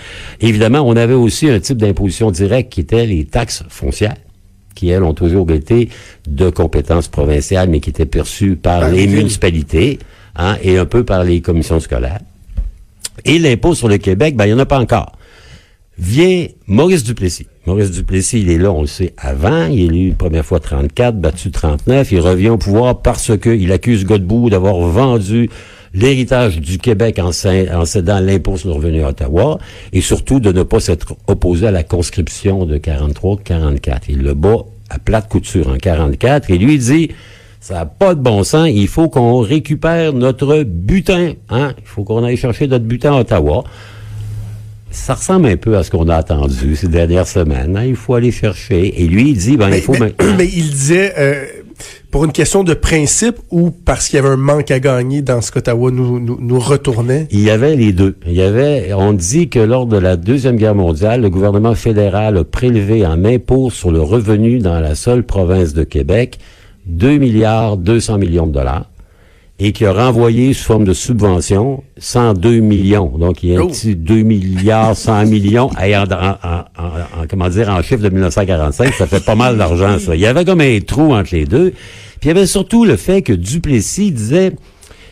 Évidemment, 0.41 0.81
on 0.81 0.97
avait 0.97 1.15
aussi 1.15 1.51
un 1.51 1.61
type 1.61 1.77
d'imposition 1.77 2.31
directe 2.31 2.73
qui 2.73 2.81
était 2.81 3.05
les 3.05 3.25
taxes 3.27 3.63
foncières 3.69 4.17
qui, 4.75 4.89
elles, 4.89 5.03
ont 5.03 5.13
toujours 5.13 5.51
été 5.51 5.91
de 6.27 6.49
compétences 6.49 7.09
provinciales, 7.09 7.69
mais 7.69 7.81
qui 7.81 7.91
étaient 7.91 8.07
perçues 8.07 8.57
par, 8.57 8.89
les 8.89 9.07
municipalités 9.07 9.99
hein, 10.37 10.57
et 10.63 10.79
un 10.79 10.87
peu 10.87 11.05
par 11.05 11.25
les 11.25 11.43
commissions 11.43 11.81
scolaires. 11.81 12.21
Et 13.27 13.39
l'impôt 13.39 13.75
sur 13.75 13.89
le 13.89 13.99
Québec, 13.99 14.37
ben, 14.37 14.47
il 14.47 14.49
n'y 14.49 14.55
en 14.55 14.59
a 14.59 14.67
pas 14.67 14.79
encore 14.79 15.13
vient 16.01 16.47
Maurice 16.67 17.05
Duplessis. 17.05 17.47
Maurice 17.67 17.91
Duplessis, 17.91 18.41
il 18.41 18.51
est 18.51 18.59
là, 18.59 18.73
on 18.73 18.81
le 18.81 18.87
sait, 18.87 19.13
avant. 19.19 19.67
Il 19.67 19.81
est 19.81 19.85
élu 19.85 20.13
première 20.13 20.45
fois 20.45 20.59
34, 20.59 21.21
battu 21.21 21.51
39. 21.51 22.11
Il 22.11 22.21
revient 22.21 22.49
au 22.49 22.57
pouvoir 22.57 23.03
parce 23.03 23.37
qu'il 23.39 23.71
accuse 23.71 24.07
Godbout 24.07 24.49
d'avoir 24.49 24.79
vendu 24.79 25.51
l'héritage 25.93 26.59
du 26.59 26.79
Québec 26.79 27.19
en, 27.19 27.33
cédant 27.33 28.21
l'impôt 28.21 28.57
sur 28.57 28.71
le 28.71 28.77
revenu 28.77 29.03
à 29.03 29.09
Ottawa 29.09 29.59
et 29.93 30.01
surtout 30.01 30.41
de 30.41 30.53
ne 30.53 30.63
pas 30.63 30.81
s'être 30.81 31.15
opposé 31.27 31.67
à 31.67 31.71
la 31.71 31.83
conscription 31.83 32.65
de 32.65 32.79
43-44. 32.79 34.03
Il 34.09 34.23
le 34.23 34.35
bat 34.35 34.65
à 34.89 34.99
plate 34.99 35.29
couture 35.29 35.69
en 35.69 35.77
44 35.77 36.51
et 36.51 36.59
lui 36.59 36.79
dit 36.79 37.11
ça 37.61 37.75
n'a 37.75 37.87
pas 37.87 38.15
de 38.15 38.21
bon 38.21 38.43
sens, 38.43 38.71
il 38.73 38.89
faut 38.89 39.11
qu'on 39.11 39.41
récupère 39.41 40.15
notre 40.15 40.63
butin. 40.63 41.35
Hein? 41.51 41.75
Il 41.79 41.87
faut 41.87 42.05
qu'on 42.05 42.25
aille 42.25 42.39
chercher 42.39 42.67
notre 42.69 42.87
butin 42.87 43.13
à 43.13 43.21
Ottawa 43.21 43.65
ça 44.91 45.15
ressemble 45.15 45.47
un 45.47 45.57
peu 45.57 45.77
à 45.77 45.85
ce 45.85 45.91
qu'on 45.91 46.09
a 46.09 46.17
attendu 46.17 46.77
ces 46.77 46.89
dernières 46.89 47.27
semaines. 47.27 47.77
Hein. 47.77 47.85
Il 47.85 47.97
faut 47.97 48.15
aller 48.15 48.33
chercher. 48.33 49.03
Et 49.03 49.07
lui, 49.07 49.31
il 49.31 49.37
dit, 49.37 49.57
ben, 49.57 49.71
il 49.73 49.81
faut... 49.81 49.95
Mais, 49.99 50.15
mais 50.37 50.47
il 50.47 50.71
disait, 50.71 51.15
euh, 51.19 51.45
pour 52.11 52.25
une 52.25 52.33
question 52.33 52.65
de 52.65 52.75
principe 52.75 53.37
ou 53.51 53.71
parce 53.71 54.09
qu'il 54.09 54.17
y 54.17 54.19
avait 54.19 54.31
un 54.31 54.37
manque 54.37 54.71
à 54.71 54.81
gagner 54.81 55.23
dans 55.23 55.41
ce 55.41 55.53
qu'Ottawa 55.53 55.91
nous, 55.93 56.19
nous, 56.19 56.39
nous, 56.41 56.59
retournait? 56.59 57.29
Il 57.31 57.41
y 57.41 57.51
avait 57.51 57.77
les 57.77 57.93
deux. 57.93 58.17
Il 58.27 58.33
y 58.33 58.43
avait, 58.43 58.93
on 58.93 59.13
dit 59.13 59.49
que 59.49 59.61
lors 59.61 59.87
de 59.87 59.97
la 59.97 60.17
Deuxième 60.17 60.57
Guerre 60.57 60.75
mondiale, 60.75 61.23
le 61.23 61.31
gouvernement 61.31 61.75
fédéral 61.75 62.37
a 62.37 62.45
prélevé 62.45 63.07
en 63.07 63.25
impôt 63.25 63.71
sur 63.71 63.93
le 63.93 64.01
revenu 64.01 64.59
dans 64.59 64.81
la 64.81 64.97
seule 64.97 65.23
province 65.23 65.73
de 65.73 65.85
Québec 65.85 66.39
2 66.87 67.19
milliards 67.19 67.77
200 67.77 68.19
millions 68.19 68.47
de 68.47 68.53
dollars 68.53 68.90
et 69.63 69.73
qui 69.73 69.85
a 69.85 69.93
renvoyé 69.93 70.55
sous 70.55 70.65
forme 70.65 70.85
de 70.85 70.95
subvention 70.95 71.85
102 71.99 72.61
millions. 72.61 73.13
Donc, 73.19 73.43
il 73.43 73.51
y 73.51 73.57
a 73.57 73.61
un 73.61 73.65
oh. 73.65 73.69
petit 73.69 73.95
2 73.95 74.23
milliards 74.23 74.97
100 74.97 75.27
millions 75.27 75.71
et 75.85 75.95
en, 75.97 76.05
en, 76.05 77.27
comment 77.29 77.49
dire, 77.51 77.69
en 77.69 77.83
chiffre 77.83 78.03
de 78.03 78.09
1945. 78.09 78.95
Ça 78.95 79.07
fait 79.07 79.25
pas 79.25 79.35
mal 79.35 79.59
d'argent, 79.59 79.99
ça. 79.99 80.15
Il 80.15 80.21
y 80.21 80.27
avait 80.27 80.47
comme 80.47 80.63
un 80.63 80.81
trou 80.81 81.13
entre 81.13 81.35
les 81.35 81.45
deux. 81.45 81.73
Puis 82.21 82.25
il 82.25 82.29
y 82.29 82.31
avait 82.31 82.47
surtout 82.47 82.87
le 82.87 82.97
fait 82.97 83.21
que 83.21 83.35
Duplessis 83.35 84.13
disait, 84.13 84.53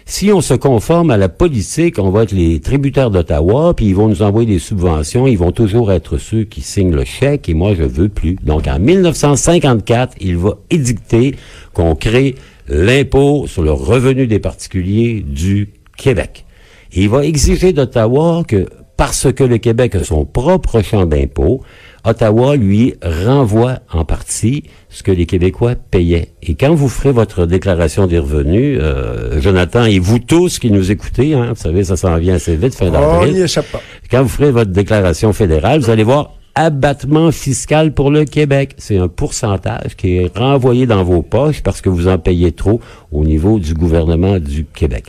si 0.07 0.33
on 0.33 0.41
se 0.41 0.55
conforme 0.55 1.11
à 1.11 1.19
la 1.19 1.29
politique, 1.29 1.99
on 1.99 2.09
va 2.09 2.23
être 2.23 2.33
les 2.33 2.61
tributaires 2.61 3.11
d'Ottawa, 3.11 3.75
puis 3.75 3.85
ils 3.85 3.95
vont 3.95 4.09
nous 4.09 4.23
envoyer 4.23 4.47
des 4.47 4.59
subventions, 4.59 5.27
ils 5.27 5.37
vont 5.37 5.53
toujours 5.53 5.93
être 5.93 6.17
ceux 6.17 6.45
qui 6.45 6.63
signent 6.63 6.95
le 6.95 7.05
chèque, 7.05 7.51
et 7.51 7.55
moi, 7.55 7.75
je 7.75 7.83
veux 7.83 8.09
plus. 8.09 8.37
Donc, 8.43 8.67
en 8.67 8.79
1954, 8.79 10.17
il 10.21 10.39
va 10.39 10.57
édicter 10.71 11.35
qu'on 11.75 11.95
crée 11.95 12.37
l'impôt 12.69 13.47
sur 13.47 13.63
le 13.63 13.73
revenu 13.73 14.27
des 14.27 14.39
particuliers 14.39 15.25
du 15.27 15.71
Québec. 15.97 16.45
Et 16.93 17.03
il 17.03 17.09
va 17.09 17.25
exiger 17.25 17.73
d'Ottawa 17.73 18.43
que, 18.47 18.67
parce 18.97 19.33
que 19.33 19.45
le 19.45 19.59
Québec 19.59 19.95
a 19.95 20.05
son 20.05 20.25
propre 20.25 20.83
champ 20.83 21.07
d'impôt, 21.07 21.63
Ottawa 22.05 22.57
lui 22.57 22.95
renvoie 23.03 23.81
en 23.93 24.05
partie 24.05 24.65
ce 24.89 25.03
que 25.03 25.11
les 25.11 25.27
Québécois 25.27 25.75
payaient. 25.75 26.29
Et 26.43 26.55
quand 26.55 26.75
vous 26.75 26.89
ferez 26.89 27.13
votre 27.13 27.45
déclaration 27.45 28.07
des 28.07 28.19
revenus, 28.19 28.79
euh, 28.81 29.41
Jonathan 29.41 29.85
et 29.85 29.99
vous 29.99 30.19
tous 30.19 30.59
qui 30.59 30.71
nous 30.71 30.91
écoutez, 30.91 31.35
hein, 31.35 31.49
vous 31.51 31.61
savez, 31.61 31.85
ça 31.85 31.97
s'en 31.97 32.17
vient 32.17 32.37
assez 32.37 32.57
vite, 32.57 32.75
fin 32.75 32.91
d'avril. 32.91 33.31
On 33.31 33.37
n'y 33.37 33.43
échappe 33.43 33.71
pas. 33.71 33.83
Quand 34.11 34.23
vous 34.23 34.29
ferez 34.29 34.51
votre 34.51 34.71
déclaration 34.71 35.33
fédérale, 35.33 35.81
vous 35.81 35.91
allez 35.91 36.05
voir 36.05 36.38
abattement 36.59 37.31
fiscal 37.31 37.95
pour 37.95 38.11
le 38.11 38.25
Québec. 38.25 38.75
C'est 38.79 38.99
un 38.99 39.07
pourcentage 39.07 39.95
qui 39.97 40.17
est 40.17 40.37
renvoyé 40.37 40.87
dans 40.87 41.05
vos 41.05 41.23
poches 41.23 41.63
parce 41.63 41.81
que 41.81 41.89
vous 41.89 42.09
en 42.09 42.19
payez 42.19 42.51
trop 42.51 42.81
au 43.13 43.23
niveau 43.23 43.61
du 43.61 43.75
gouvernement 43.75 44.41
du 44.41 44.65
Québec. 44.65 45.05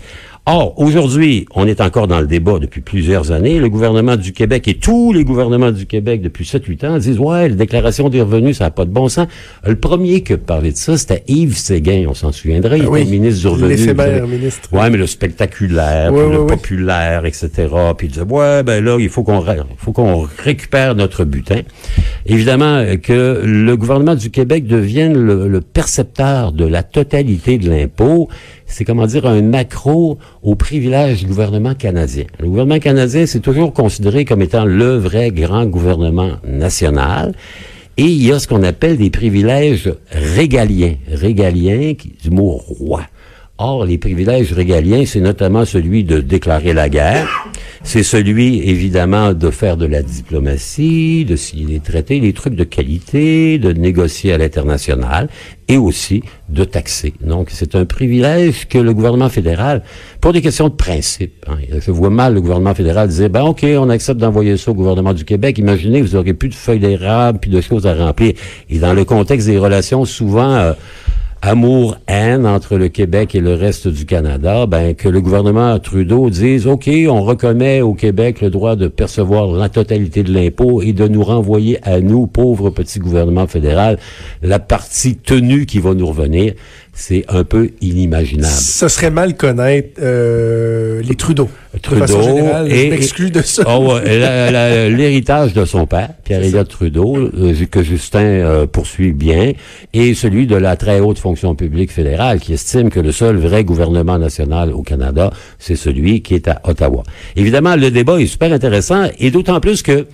Or, 0.52 0.74
aujourd'hui, 0.80 1.46
on 1.54 1.68
est 1.68 1.80
encore 1.80 2.08
dans 2.08 2.20
le 2.20 2.26
débat 2.26 2.58
depuis 2.58 2.82
plusieurs 2.82 3.32
années. 3.32 3.60
Le 3.60 3.70
gouvernement 3.70 4.16
du 4.16 4.34
Québec 4.34 4.68
et 4.68 4.74
tous 4.74 5.14
les 5.14 5.24
gouvernements 5.24 5.70
du 5.70 5.86
Québec 5.86 6.24
depuis 6.24 6.44
7-8 6.44 6.88
ans 6.88 6.98
disent, 6.98 7.20
ouais, 7.20 7.50
la 7.50 7.54
déclaration 7.54 8.10
des 8.10 8.20
revenus, 8.24 8.58
ça 8.58 8.64
n'a 8.64 8.72
pas 8.72 8.86
de 8.86 8.90
bon 8.90 9.10
sens. 9.10 9.28
Le 9.64 9.76
premier 9.76 10.24
qui 10.24 10.34
a 10.34 10.38
parlé 10.40 10.72
de 10.72 10.78
ça, 10.78 10.98
c'était 10.98 11.24
Yves 11.28 11.56
Séguin, 11.56 12.06
on 12.08 12.16
s'en 12.16 12.32
souviendra. 12.32 12.78
Il 12.78 12.88
ah 12.92 12.98
était 12.98 13.12
ministre 13.12 13.42
du 13.42 13.48
revenu. 13.48 14.28
ministre. 14.28 14.70
Ouais, 14.72 14.90
mais 14.90 14.98
le 14.98 15.06
spectaculaire, 15.06 16.12
le 16.12 16.48
populaire, 16.48 17.28
etc. 17.28 17.68
Puis 17.96 18.08
il 18.08 18.14
disait, 18.14 18.26
ouais, 18.26 18.64
ben 18.64 18.84
là, 18.84 18.98
il 19.00 19.10
faut 19.10 19.22
qu'on 19.22 19.46
faut 19.78 19.92
qu'on 19.92 20.28
récupère 20.44 20.96
notre 20.96 21.26
butin. 21.26 21.62
Évidemment 22.26 22.84
que 22.98 23.44
le 23.46 23.78
gouvernement 23.78 24.16
du 24.16 24.32
Québec 24.32 24.66
devienne 24.66 25.14
le, 25.14 25.48
le 25.48 25.62
percepteur 25.62 26.54
de 26.54 26.66
la 26.66 26.82
totalité 26.82 27.60
de 27.60 27.70
l'impôt 27.70 28.30
c'est 28.70 28.86
comment 28.86 29.08
dire 29.08 29.26
un 29.26 29.42
macro 29.42 30.18
au 30.42 30.56
privilège 30.56 31.22
du 31.22 31.26
gouvernement 31.26 31.74
canadien. 31.74 32.26
Le 32.40 32.48
gouvernement 32.48 32.80
canadien, 32.80 33.26
c'est 33.26 33.40
toujours 33.40 33.74
considéré 33.74 34.24
comme 34.24 34.42
étant 34.42 34.64
le 34.64 34.96
vrai 34.96 35.32
grand 35.32 35.66
gouvernement 35.66 36.34
national. 36.48 37.34
Et 37.98 38.04
il 38.04 38.24
y 38.24 38.32
a 38.32 38.40
ce 38.40 38.48
qu'on 38.48 38.64
appelle 38.64 38.98
des 38.98 39.10
privilèges 39.10 39.92
régaliens. 40.12 40.96
Régaliens, 41.12 41.94
du 42.24 42.30
mot 42.30 42.52
roi. 42.52 43.02
Or, 43.62 43.86
les 43.86 43.98
privilèges 43.98 44.54
régaliens, 44.54 45.06
c'est 45.06 45.20
notamment 45.20 45.66
celui 45.66 46.06
de 46.06 46.22
déclarer 46.22 46.72
la 46.72 46.88
guerre, 46.88 47.50
c'est 47.84 48.04
celui, 48.04 48.70
évidemment, 48.70 49.34
de 49.34 49.50
faire 49.50 49.76
de 49.76 49.86
la 49.86 50.02
diplomatie, 50.02 51.26
de 51.26 51.36
signer 51.36 51.66
des 51.66 51.80
traités, 51.82 52.22
des 52.22 52.32
trucs 52.32 52.56
de 52.56 52.64
qualité, 52.64 53.58
de 53.58 53.74
négocier 53.74 54.32
à 54.32 54.38
l'international, 54.38 55.28
et 55.68 55.76
aussi 55.76 56.24
de 56.48 56.64
taxer. 56.64 57.14
Donc, 57.20 57.50
c'est 57.52 57.76
un 57.76 57.84
privilège 57.84 58.66
que 58.70 58.78
le 58.78 58.94
gouvernement 58.94 59.28
fédéral, 59.28 59.84
pour 60.22 60.32
des 60.32 60.42
questions 60.42 60.70
de 60.70 60.76
principe, 60.76 61.46
hein, 61.50 61.58
je 61.86 61.92
vois 61.92 62.10
mal 62.10 62.36
le 62.36 62.40
gouvernement 62.40 62.74
fédéral 62.74 63.10
dire, 63.10 63.30
ben 63.30 63.44
OK, 63.44 63.66
on 63.78 63.90
accepte 63.90 64.22
d'envoyer 64.22 64.56
ça 64.56 64.72
au 64.72 64.74
gouvernement 64.74 65.14
du 65.14 65.26
Québec. 65.26 65.58
Imaginez, 65.58 66.02
vous 66.02 66.16
aurez 66.16 66.34
plus 66.34 66.48
de 66.48 66.56
feuilles 66.56 66.80
d'érable, 66.80 67.40
puis 67.40 67.52
de 67.52 67.60
choses 67.60 67.86
à 67.86 67.94
remplir. 67.94 68.36
Et 68.70 68.80
dans 68.80 68.94
le 68.94 69.04
contexte 69.04 69.48
des 69.48 69.58
relations, 69.58 70.06
souvent... 70.06 70.54
Euh, 70.54 70.74
amour-haine 71.42 72.46
entre 72.46 72.78
le 72.78 72.90
Québec 72.90 73.34
et 73.34 73.40
le 73.40 73.54
reste 73.54 73.88
du 73.88 74.06
Canada, 74.06 74.66
ben, 74.66 74.94
que 74.94 75.08
le 75.08 75.22
gouvernement 75.22 75.80
Trudeau 75.80 76.30
dise, 76.30 76.68
OK, 76.68 76.90
on 77.08 77.24
reconnaît 77.24 77.82
au 77.82 77.94
Québec 77.94 78.42
le 78.42 78.50
droit 78.50 78.76
de 78.76 78.88
percevoir 78.88 79.52
la 79.52 79.70
totalité 79.70 80.24
de 80.24 80.34
l'impôt 80.34 80.82
et 80.82 80.92
de 80.92 81.08
nous 81.08 81.24
renvoyer 81.24 81.80
à 81.88 82.02
nous, 82.02 82.28
pauvres 82.28 82.70
petits 82.70 83.00
gouvernements 83.00 83.48
fédéral, 83.48 84.00
la 84.42 84.60
partie 84.60 85.16
tenue 85.16 85.66
qui 85.66 85.80
va 85.80 85.94
nous 85.94 86.08
revenir 86.08 86.54
c'est 87.00 87.24
un 87.30 87.46
peu 87.46 87.70
inimaginable. 87.80 88.54
Ce 88.54 88.90
serait 88.90 89.10
mal 89.10 89.38
connaître 89.38 90.02
euh, 90.02 91.02
les 91.02 91.16
Trudeau. 91.16 91.50
Trudeau 91.82 92.06
de 92.06 92.70
et, 92.70 92.90
m'exclus 92.90 93.32
de 93.32 93.42
ça. 93.42 93.64
Oh, 93.68 93.98
l'héritage 94.06 95.54
de 95.54 95.64
son 95.64 95.86
père, 95.86 96.10
Pierre-Éliott 96.26 96.68
Trudeau, 96.68 97.16
euh, 97.18 97.54
que 97.72 97.84
Justin 97.84 98.20
euh, 98.20 98.68
poursuit 98.68 99.14
bien, 99.14 99.54
et 99.94 100.14
celui 100.14 100.46
de 100.46 100.58
la 100.58 100.76
très 100.76 101.00
haute 101.00 101.20
fonction 101.20 101.56
publique 101.56 101.92
fédérale, 101.92 102.40
qui 102.42 102.54
estime 102.54 102.90
que 102.90 103.00
le 103.00 103.14
seul 103.14 103.38
vrai 103.38 103.64
gouvernement 103.64 104.20
national 104.20 104.74
au 104.74 104.82
Canada, 104.82 105.32
c'est 105.58 105.78
celui 105.78 106.22
qui 106.22 106.36
est 106.36 106.50
à 106.50 106.62
Ottawa. 106.66 107.04
Évidemment, 107.38 107.78
le 107.78 107.92
débat 107.92 108.20
est 108.20 108.28
super 108.28 108.52
intéressant, 108.52 109.06
et 109.20 109.32
d'autant 109.32 109.62
plus 109.62 109.82
que 109.84 110.06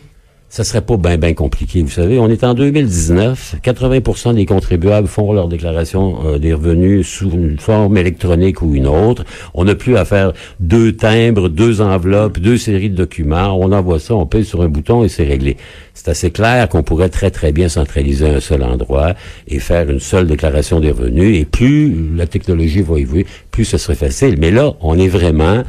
ça 0.50 0.64
serait 0.64 0.82
pas 0.82 0.96
bien 0.98 1.18
ben 1.18 1.36
compliqué. 1.36 1.82
Vous 1.82 1.90
savez, 1.90 2.18
on 2.20 2.30
est 2.30 2.44
en 2.44 2.54
2019, 2.54 3.56
80 3.62 4.34
des 4.34 4.46
contribuables 4.46 5.08
font 5.08 5.34
leur 5.34 5.48
déclaration 5.48 6.20
euh, 6.26 6.38
des 6.38 6.54
revenus 6.54 7.08
sous 7.08 7.30
une 7.32 7.60
forme 7.60 7.98
électronique 7.98 8.62
ou 8.62 8.74
une 8.76 8.88
autre. 8.88 9.26
On 9.54 9.66
n'a 9.66 9.76
plus 9.76 9.98
à 9.98 10.06
faire 10.06 10.32
deux 10.60 10.96
timbres, 10.96 11.50
deux 11.50 11.82
enveloppes, 11.82 12.40
deux 12.40 12.58
séries 12.58 12.90
de 12.90 12.96
documents. 12.96 13.58
On 13.60 13.72
envoie 13.72 14.00
ça, 14.00 14.16
on 14.16 14.26
paye 14.26 14.46
sur 14.46 14.62
un 14.62 14.70
bouton 14.70 15.04
et 15.04 15.10
c'est 15.10 15.26
réglé. 15.26 15.58
C'est 15.94 16.10
assez 16.10 16.32
clair 16.32 16.70
qu'on 16.70 16.84
pourrait 16.84 17.10
très 17.10 17.32
très 17.32 17.52
bien 17.52 17.68
centraliser 17.68 18.28
un 18.28 18.40
seul 18.40 18.64
endroit 18.64 19.14
et 19.48 19.60
faire 19.60 19.90
une 19.90 20.00
seule 20.00 20.28
déclaration 20.28 20.80
des 20.80 20.92
revenus. 20.92 21.40
Et 21.40 21.46
plus 21.46 22.16
la 22.16 22.28
technologie 22.28 22.82
va 22.82 23.00
évoluer, 23.00 23.26
plus 23.52 23.66
ce 23.66 23.78
serait 23.78 23.96
facile. 23.96 24.38
Mais 24.40 24.52
là, 24.52 24.74
on 24.82 24.98
est 24.98 25.08
vraiment 25.08 25.64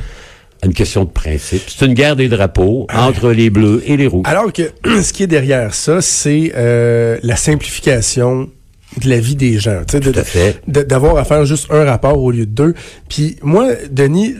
une 0.65 0.73
question 0.75 1.05
de 1.05 1.11
principe. 1.11 1.63
C'est 1.69 1.85
une 1.87 1.95
guerre 1.95 2.17
des 2.17 2.29
drapeaux 2.29 2.87
entre 2.95 3.31
les 3.31 3.51
bleus 3.51 3.83
et 3.87 3.97
les 3.97 4.07
rouges. 4.07 4.25
Alors 4.27 4.53
que 4.53 4.63
ce 5.03 5.13
qui 5.13 5.23
est 5.23 5.27
derrière 5.29 5.75
ça, 5.75 6.01
c'est 6.01 6.53
euh, 6.57 7.19
la 7.23 7.37
simplification 7.37 8.49
de 9.03 9.09
la 9.11 9.19
vie 9.19 9.37
des 9.37 9.59
gens. 9.59 9.83
D'avoir 10.67 11.17
à 11.19 11.25
faire 11.25 11.45
juste 11.45 11.67
un 11.71 11.85
rapport 11.85 12.19
au 12.23 12.31
lieu 12.31 12.47
de 12.47 12.51
deux. 12.51 12.75
Puis 13.09 13.37
moi, 13.43 13.69
Denis, 13.91 14.35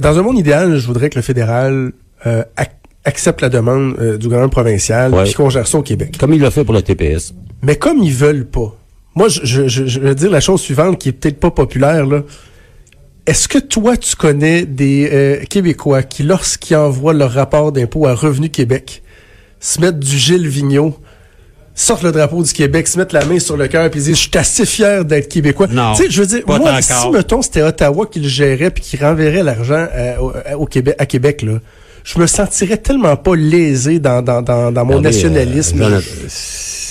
dans 0.00 0.18
un 0.18 0.22
monde 0.22 0.38
idéal, 0.38 0.78
je 0.78 0.86
voudrais 0.86 1.10
que 1.10 1.16
le 1.16 1.22
fédéral 1.22 1.92
euh, 2.26 2.42
accepte 3.04 3.40
la 3.42 3.48
demande 3.50 3.96
euh, 4.00 4.16
du 4.16 4.26
gouvernement 4.26 4.48
provincial 4.50 5.12
Ouais. 5.12 5.24
puis 5.24 5.34
qu'on 5.34 5.50
gère 5.50 5.66
ça 5.66 5.78
au 5.78 5.82
Québec. 5.82 6.16
Comme 6.18 6.32
il 6.32 6.40
l'a 6.40 6.50
fait 6.50 6.64
pour 6.64 6.74
le 6.74 6.82
TPS. 6.82 7.34
Mais 7.62 7.76
comme 7.76 7.98
ils 7.98 8.12
veulent 8.14 8.46
pas, 8.46 8.74
moi, 9.14 9.28
je, 9.28 9.40
je, 9.44 9.68
je, 9.68 9.86
je 9.86 10.00
veux 10.00 10.14
dire 10.14 10.30
la 10.30 10.40
chose 10.40 10.60
suivante 10.60 10.98
qui 10.98 11.08
est 11.10 11.12
peut-être 11.12 11.40
pas 11.40 11.50
populaire, 11.50 12.06
là. 12.06 12.22
Est-ce 13.28 13.46
que 13.46 13.58
toi, 13.58 13.96
tu 13.98 14.16
connais 14.16 14.64
des 14.64 15.08
euh, 15.12 15.44
Québécois 15.44 16.02
qui, 16.02 16.22
lorsqu'ils 16.22 16.76
envoient 16.76 17.12
leur 17.12 17.30
rapport 17.32 17.72
d'impôt 17.72 18.06
à 18.06 18.14
Revenu 18.14 18.48
Québec, 18.48 19.02
se 19.60 19.80
mettent 19.82 19.98
du 19.98 20.16
Gilles 20.16 20.48
Vigneault, 20.48 20.96
sortent 21.74 22.04
le 22.04 22.10
drapeau 22.12 22.42
du 22.42 22.50
Québec, 22.54 22.88
se 22.88 22.96
mettent 22.98 23.12
la 23.12 23.26
main 23.26 23.38
sur 23.38 23.58
le 23.58 23.68
cœur 23.68 23.90
puis 23.90 24.00
ils 24.00 24.04
disent 24.04 24.16
«Je 24.16 24.22
suis 24.22 24.38
assez 24.38 24.64
fier 24.64 25.04
d'être 25.04 25.28
Québécois.» 25.28 25.66
Non, 25.70 25.92
Tu 25.94 26.04
sais, 26.04 26.10
je 26.10 26.20
veux 26.22 26.26
dire, 26.26 26.42
moi, 26.46 26.58
si, 26.80 27.10
mettons, 27.10 27.42
c'était 27.42 27.60
Ottawa 27.62 28.06
qui 28.06 28.20
le 28.20 28.28
gérait 28.28 28.70
puis 28.70 28.82
qui 28.82 28.96
renverrait 28.96 29.42
l'argent 29.42 29.86
euh, 29.94 30.16
au, 30.56 30.62
au 30.62 30.64
Québec, 30.66 30.96
à 30.98 31.04
Québec, 31.04 31.42
là, 31.42 31.58
je 32.04 32.18
me 32.18 32.26
sentirais 32.26 32.78
tellement 32.78 33.16
pas 33.16 33.36
lésé 33.36 33.98
dans, 33.98 34.22
dans, 34.22 34.40
dans, 34.40 34.72
dans 34.72 34.84
mon 34.86 34.96
Regardez, 34.96 35.16
nationalisme. 35.16 35.82
euh, 35.82 36.00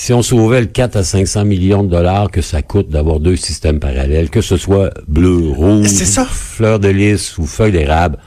si 0.08 0.14
on 0.14 0.22
sauvait 0.22 0.62
le 0.62 0.68
4 0.68 0.96
à 0.96 1.04
500 1.04 1.44
millions 1.44 1.84
de 1.84 1.90
dollars 1.90 2.32
que 2.32 2.40
ça 2.40 2.62
coûte 2.62 2.88
d'avoir 2.88 3.20
deux 3.20 3.36
systèmes 3.36 3.82
parallèles, 3.82 4.30
que 4.30 4.40
ce 4.40 4.56
soit 4.56 4.90
bleu, 5.06 5.50
rouge, 5.54 5.88
ça. 5.88 6.24
fleur 6.24 6.80
de 6.80 6.88
lys 6.88 7.38
ou 7.38 7.46
feuille 7.46 7.74
d'érable, 7.74 8.18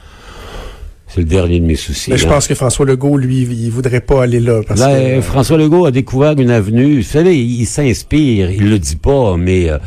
c'est 1.07 1.21
le 1.21 1.25
dernier 1.25 1.59
de 1.59 1.65
mes 1.65 1.75
soucis. 1.75 2.11
Mais 2.11 2.19
je 2.19 2.27
hein. 2.27 2.29
pense 2.29 2.47
que 2.47 2.53
François 2.53 2.85
Legault, 2.85 3.17
lui, 3.17 3.47
il 3.49 3.71
voudrait 3.71 4.01
pas 4.01 4.21
aller 4.21 4.39
là. 4.39 4.61
Parce 4.67 4.79
que, 4.79 4.85
euh, 4.85 5.21
François 5.23 5.57
Legault 5.57 5.87
a 5.87 5.91
découvert 5.91 6.33
une 6.33 6.51
avenue. 6.51 6.97
Vous 6.97 7.01
savez, 7.01 7.35
il, 7.35 7.61
il 7.61 7.65
s'inspire, 7.65 8.51
il 8.51 8.69
le 8.69 8.77
dit 8.77 8.97
pas, 8.97 9.35
mais 9.37 9.71
euh, 9.71 9.79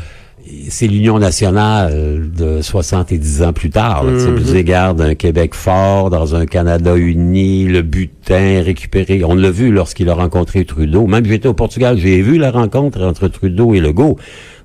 c'est 0.69 0.87
l'Union 0.87 1.17
nationale 1.19 2.29
de 2.35 2.61
70 2.61 3.43
ans 3.43 3.53
plus 3.53 3.69
tard. 3.69 4.03
Là, 4.03 4.11
Vous 4.13 4.53
regarde 4.53 5.01
un 5.01 5.15
Québec 5.15 5.55
fort 5.55 6.09
dans 6.09 6.35
un 6.35 6.45
Canada 6.45 6.95
uni, 6.95 7.65
le 7.65 7.81
butin 7.81 8.61
récupéré. 8.63 9.23
On 9.23 9.35
l'a 9.35 9.51
vu 9.51 9.71
lorsqu'il 9.71 10.09
a 10.09 10.13
rencontré 10.13 10.65
Trudeau. 10.65 11.07
Même 11.07 11.25
j'étais 11.25 11.47
au 11.47 11.53
Portugal, 11.53 11.97
j'ai 11.97 12.21
vu 12.21 12.37
la 12.37 12.51
rencontre 12.51 13.01
entre 13.01 13.27
Trudeau 13.27 13.73
et 13.73 13.79
Legault, 13.79 14.17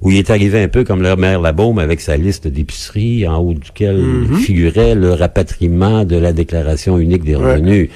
où 0.02 0.10
il 0.10 0.18
est 0.18 0.30
arrivé 0.30 0.62
un 0.62 0.68
peu 0.68 0.84
comme 0.84 1.02
leur 1.02 1.16
maire 1.16 1.40
Labaume 1.40 1.78
avec 1.78 2.00
sa 2.00 2.16
liste 2.16 2.46
d'épiceries 2.46 3.26
en 3.26 3.38
haut 3.38 3.54
duquel 3.54 4.02
figurait 4.40 4.94
le 4.94 5.12
rapatriement 5.14 6.04
de 6.04 6.16
la 6.16 6.32
déclaration 6.32 6.98
unique 6.98 7.24
des 7.24 7.36
Ouais. 7.36 7.52
revenus. 7.52 7.88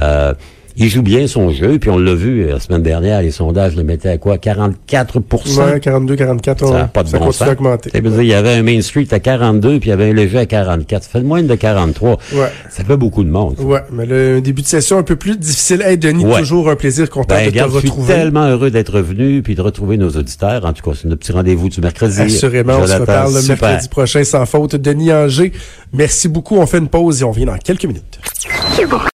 Euh, 0.00 0.34
il 0.80 0.88
joue 0.88 1.02
bien 1.02 1.26
son 1.26 1.50
jeu, 1.50 1.78
puis 1.78 1.90
on 1.90 1.98
l'a 1.98 2.14
vu 2.14 2.42
euh, 2.44 2.52
la 2.52 2.60
semaine 2.60 2.82
dernière, 2.82 3.22
les 3.22 3.30
sondages 3.30 3.76
le 3.76 3.84
mettaient 3.84 4.08
à 4.08 4.18
quoi? 4.18 4.38
44 4.38 5.18
Ouais, 5.58 5.80
42, 5.80 6.16
44, 6.16 6.66
Ça 6.66 6.72
n'a 6.72 6.84
pas 6.84 7.02
de 7.02 7.08
ça 7.08 7.18
bon 7.18 7.30
sens. 7.32 7.48
augmenter. 7.48 7.90
Dire, 7.90 8.20
Il 8.22 8.26
y 8.26 8.34
avait 8.34 8.54
un 8.54 8.62
Main 8.62 8.80
Street 8.82 9.06
à 9.10 9.20
42, 9.20 9.78
puis 9.78 9.88
il 9.88 9.90
y 9.90 9.92
avait 9.92 10.10
un 10.10 10.14
léger 10.14 10.38
à 10.38 10.46
44. 10.46 11.02
Ça 11.04 11.08
fait 11.10 11.22
moins 11.22 11.42
de 11.42 11.54
43. 11.54 12.18
Ouais. 12.32 12.48
Ça 12.70 12.82
fait 12.84 12.96
beaucoup 12.96 13.22
de 13.24 13.30
monde. 13.30 13.56
Ouais, 13.60 13.80
mais 13.92 14.06
le 14.06 14.36
un 14.36 14.40
début 14.40 14.62
de 14.62 14.66
session 14.66 14.98
un 14.98 15.02
peu 15.02 15.16
plus 15.16 15.36
difficile. 15.36 15.82
Hey, 15.82 15.98
Denis, 15.98 16.24
Ouais. 16.24 16.38
toujours 16.40 16.68
un 16.70 16.76
plaisir, 16.76 17.08
content 17.10 17.34
Ben, 17.34 17.40
de 17.40 17.50
te 17.50 17.50
regarde, 17.50 17.72
je 17.74 17.78
suis 17.80 17.88
retrouver. 17.88 18.14
tellement 18.14 18.46
heureux 18.46 18.70
d'être 18.70 18.92
revenu, 18.94 19.42
puis 19.42 19.54
de 19.54 19.62
retrouver 19.62 19.96
nos 19.96 20.10
auditeurs. 20.10 20.64
En 20.64 20.72
tout 20.72 20.82
cas, 20.88 20.96
c'est 21.00 21.08
notre 21.08 21.20
petit 21.20 21.32
rendez-vous 21.32 21.68
du 21.68 21.80
mercredi. 21.80 22.20
Assurément, 22.20 22.74
on 22.80 22.86
se 22.86 22.94
reparle 22.96 23.34
le 23.34 23.42
mercredi 23.46 23.88
prochain 23.88 24.24
sans 24.24 24.46
faute. 24.46 24.76
Denis 24.76 25.12
Anger, 25.12 25.52
merci 25.92 26.28
beaucoup. 26.28 26.56
On 26.56 26.66
fait 26.66 26.78
une 26.78 26.88
pause 26.88 27.20
et 27.20 27.24
on 27.24 27.32
revient 27.32 27.44
dans 27.44 27.58
quelques 27.58 27.84
minutes. 27.84 28.18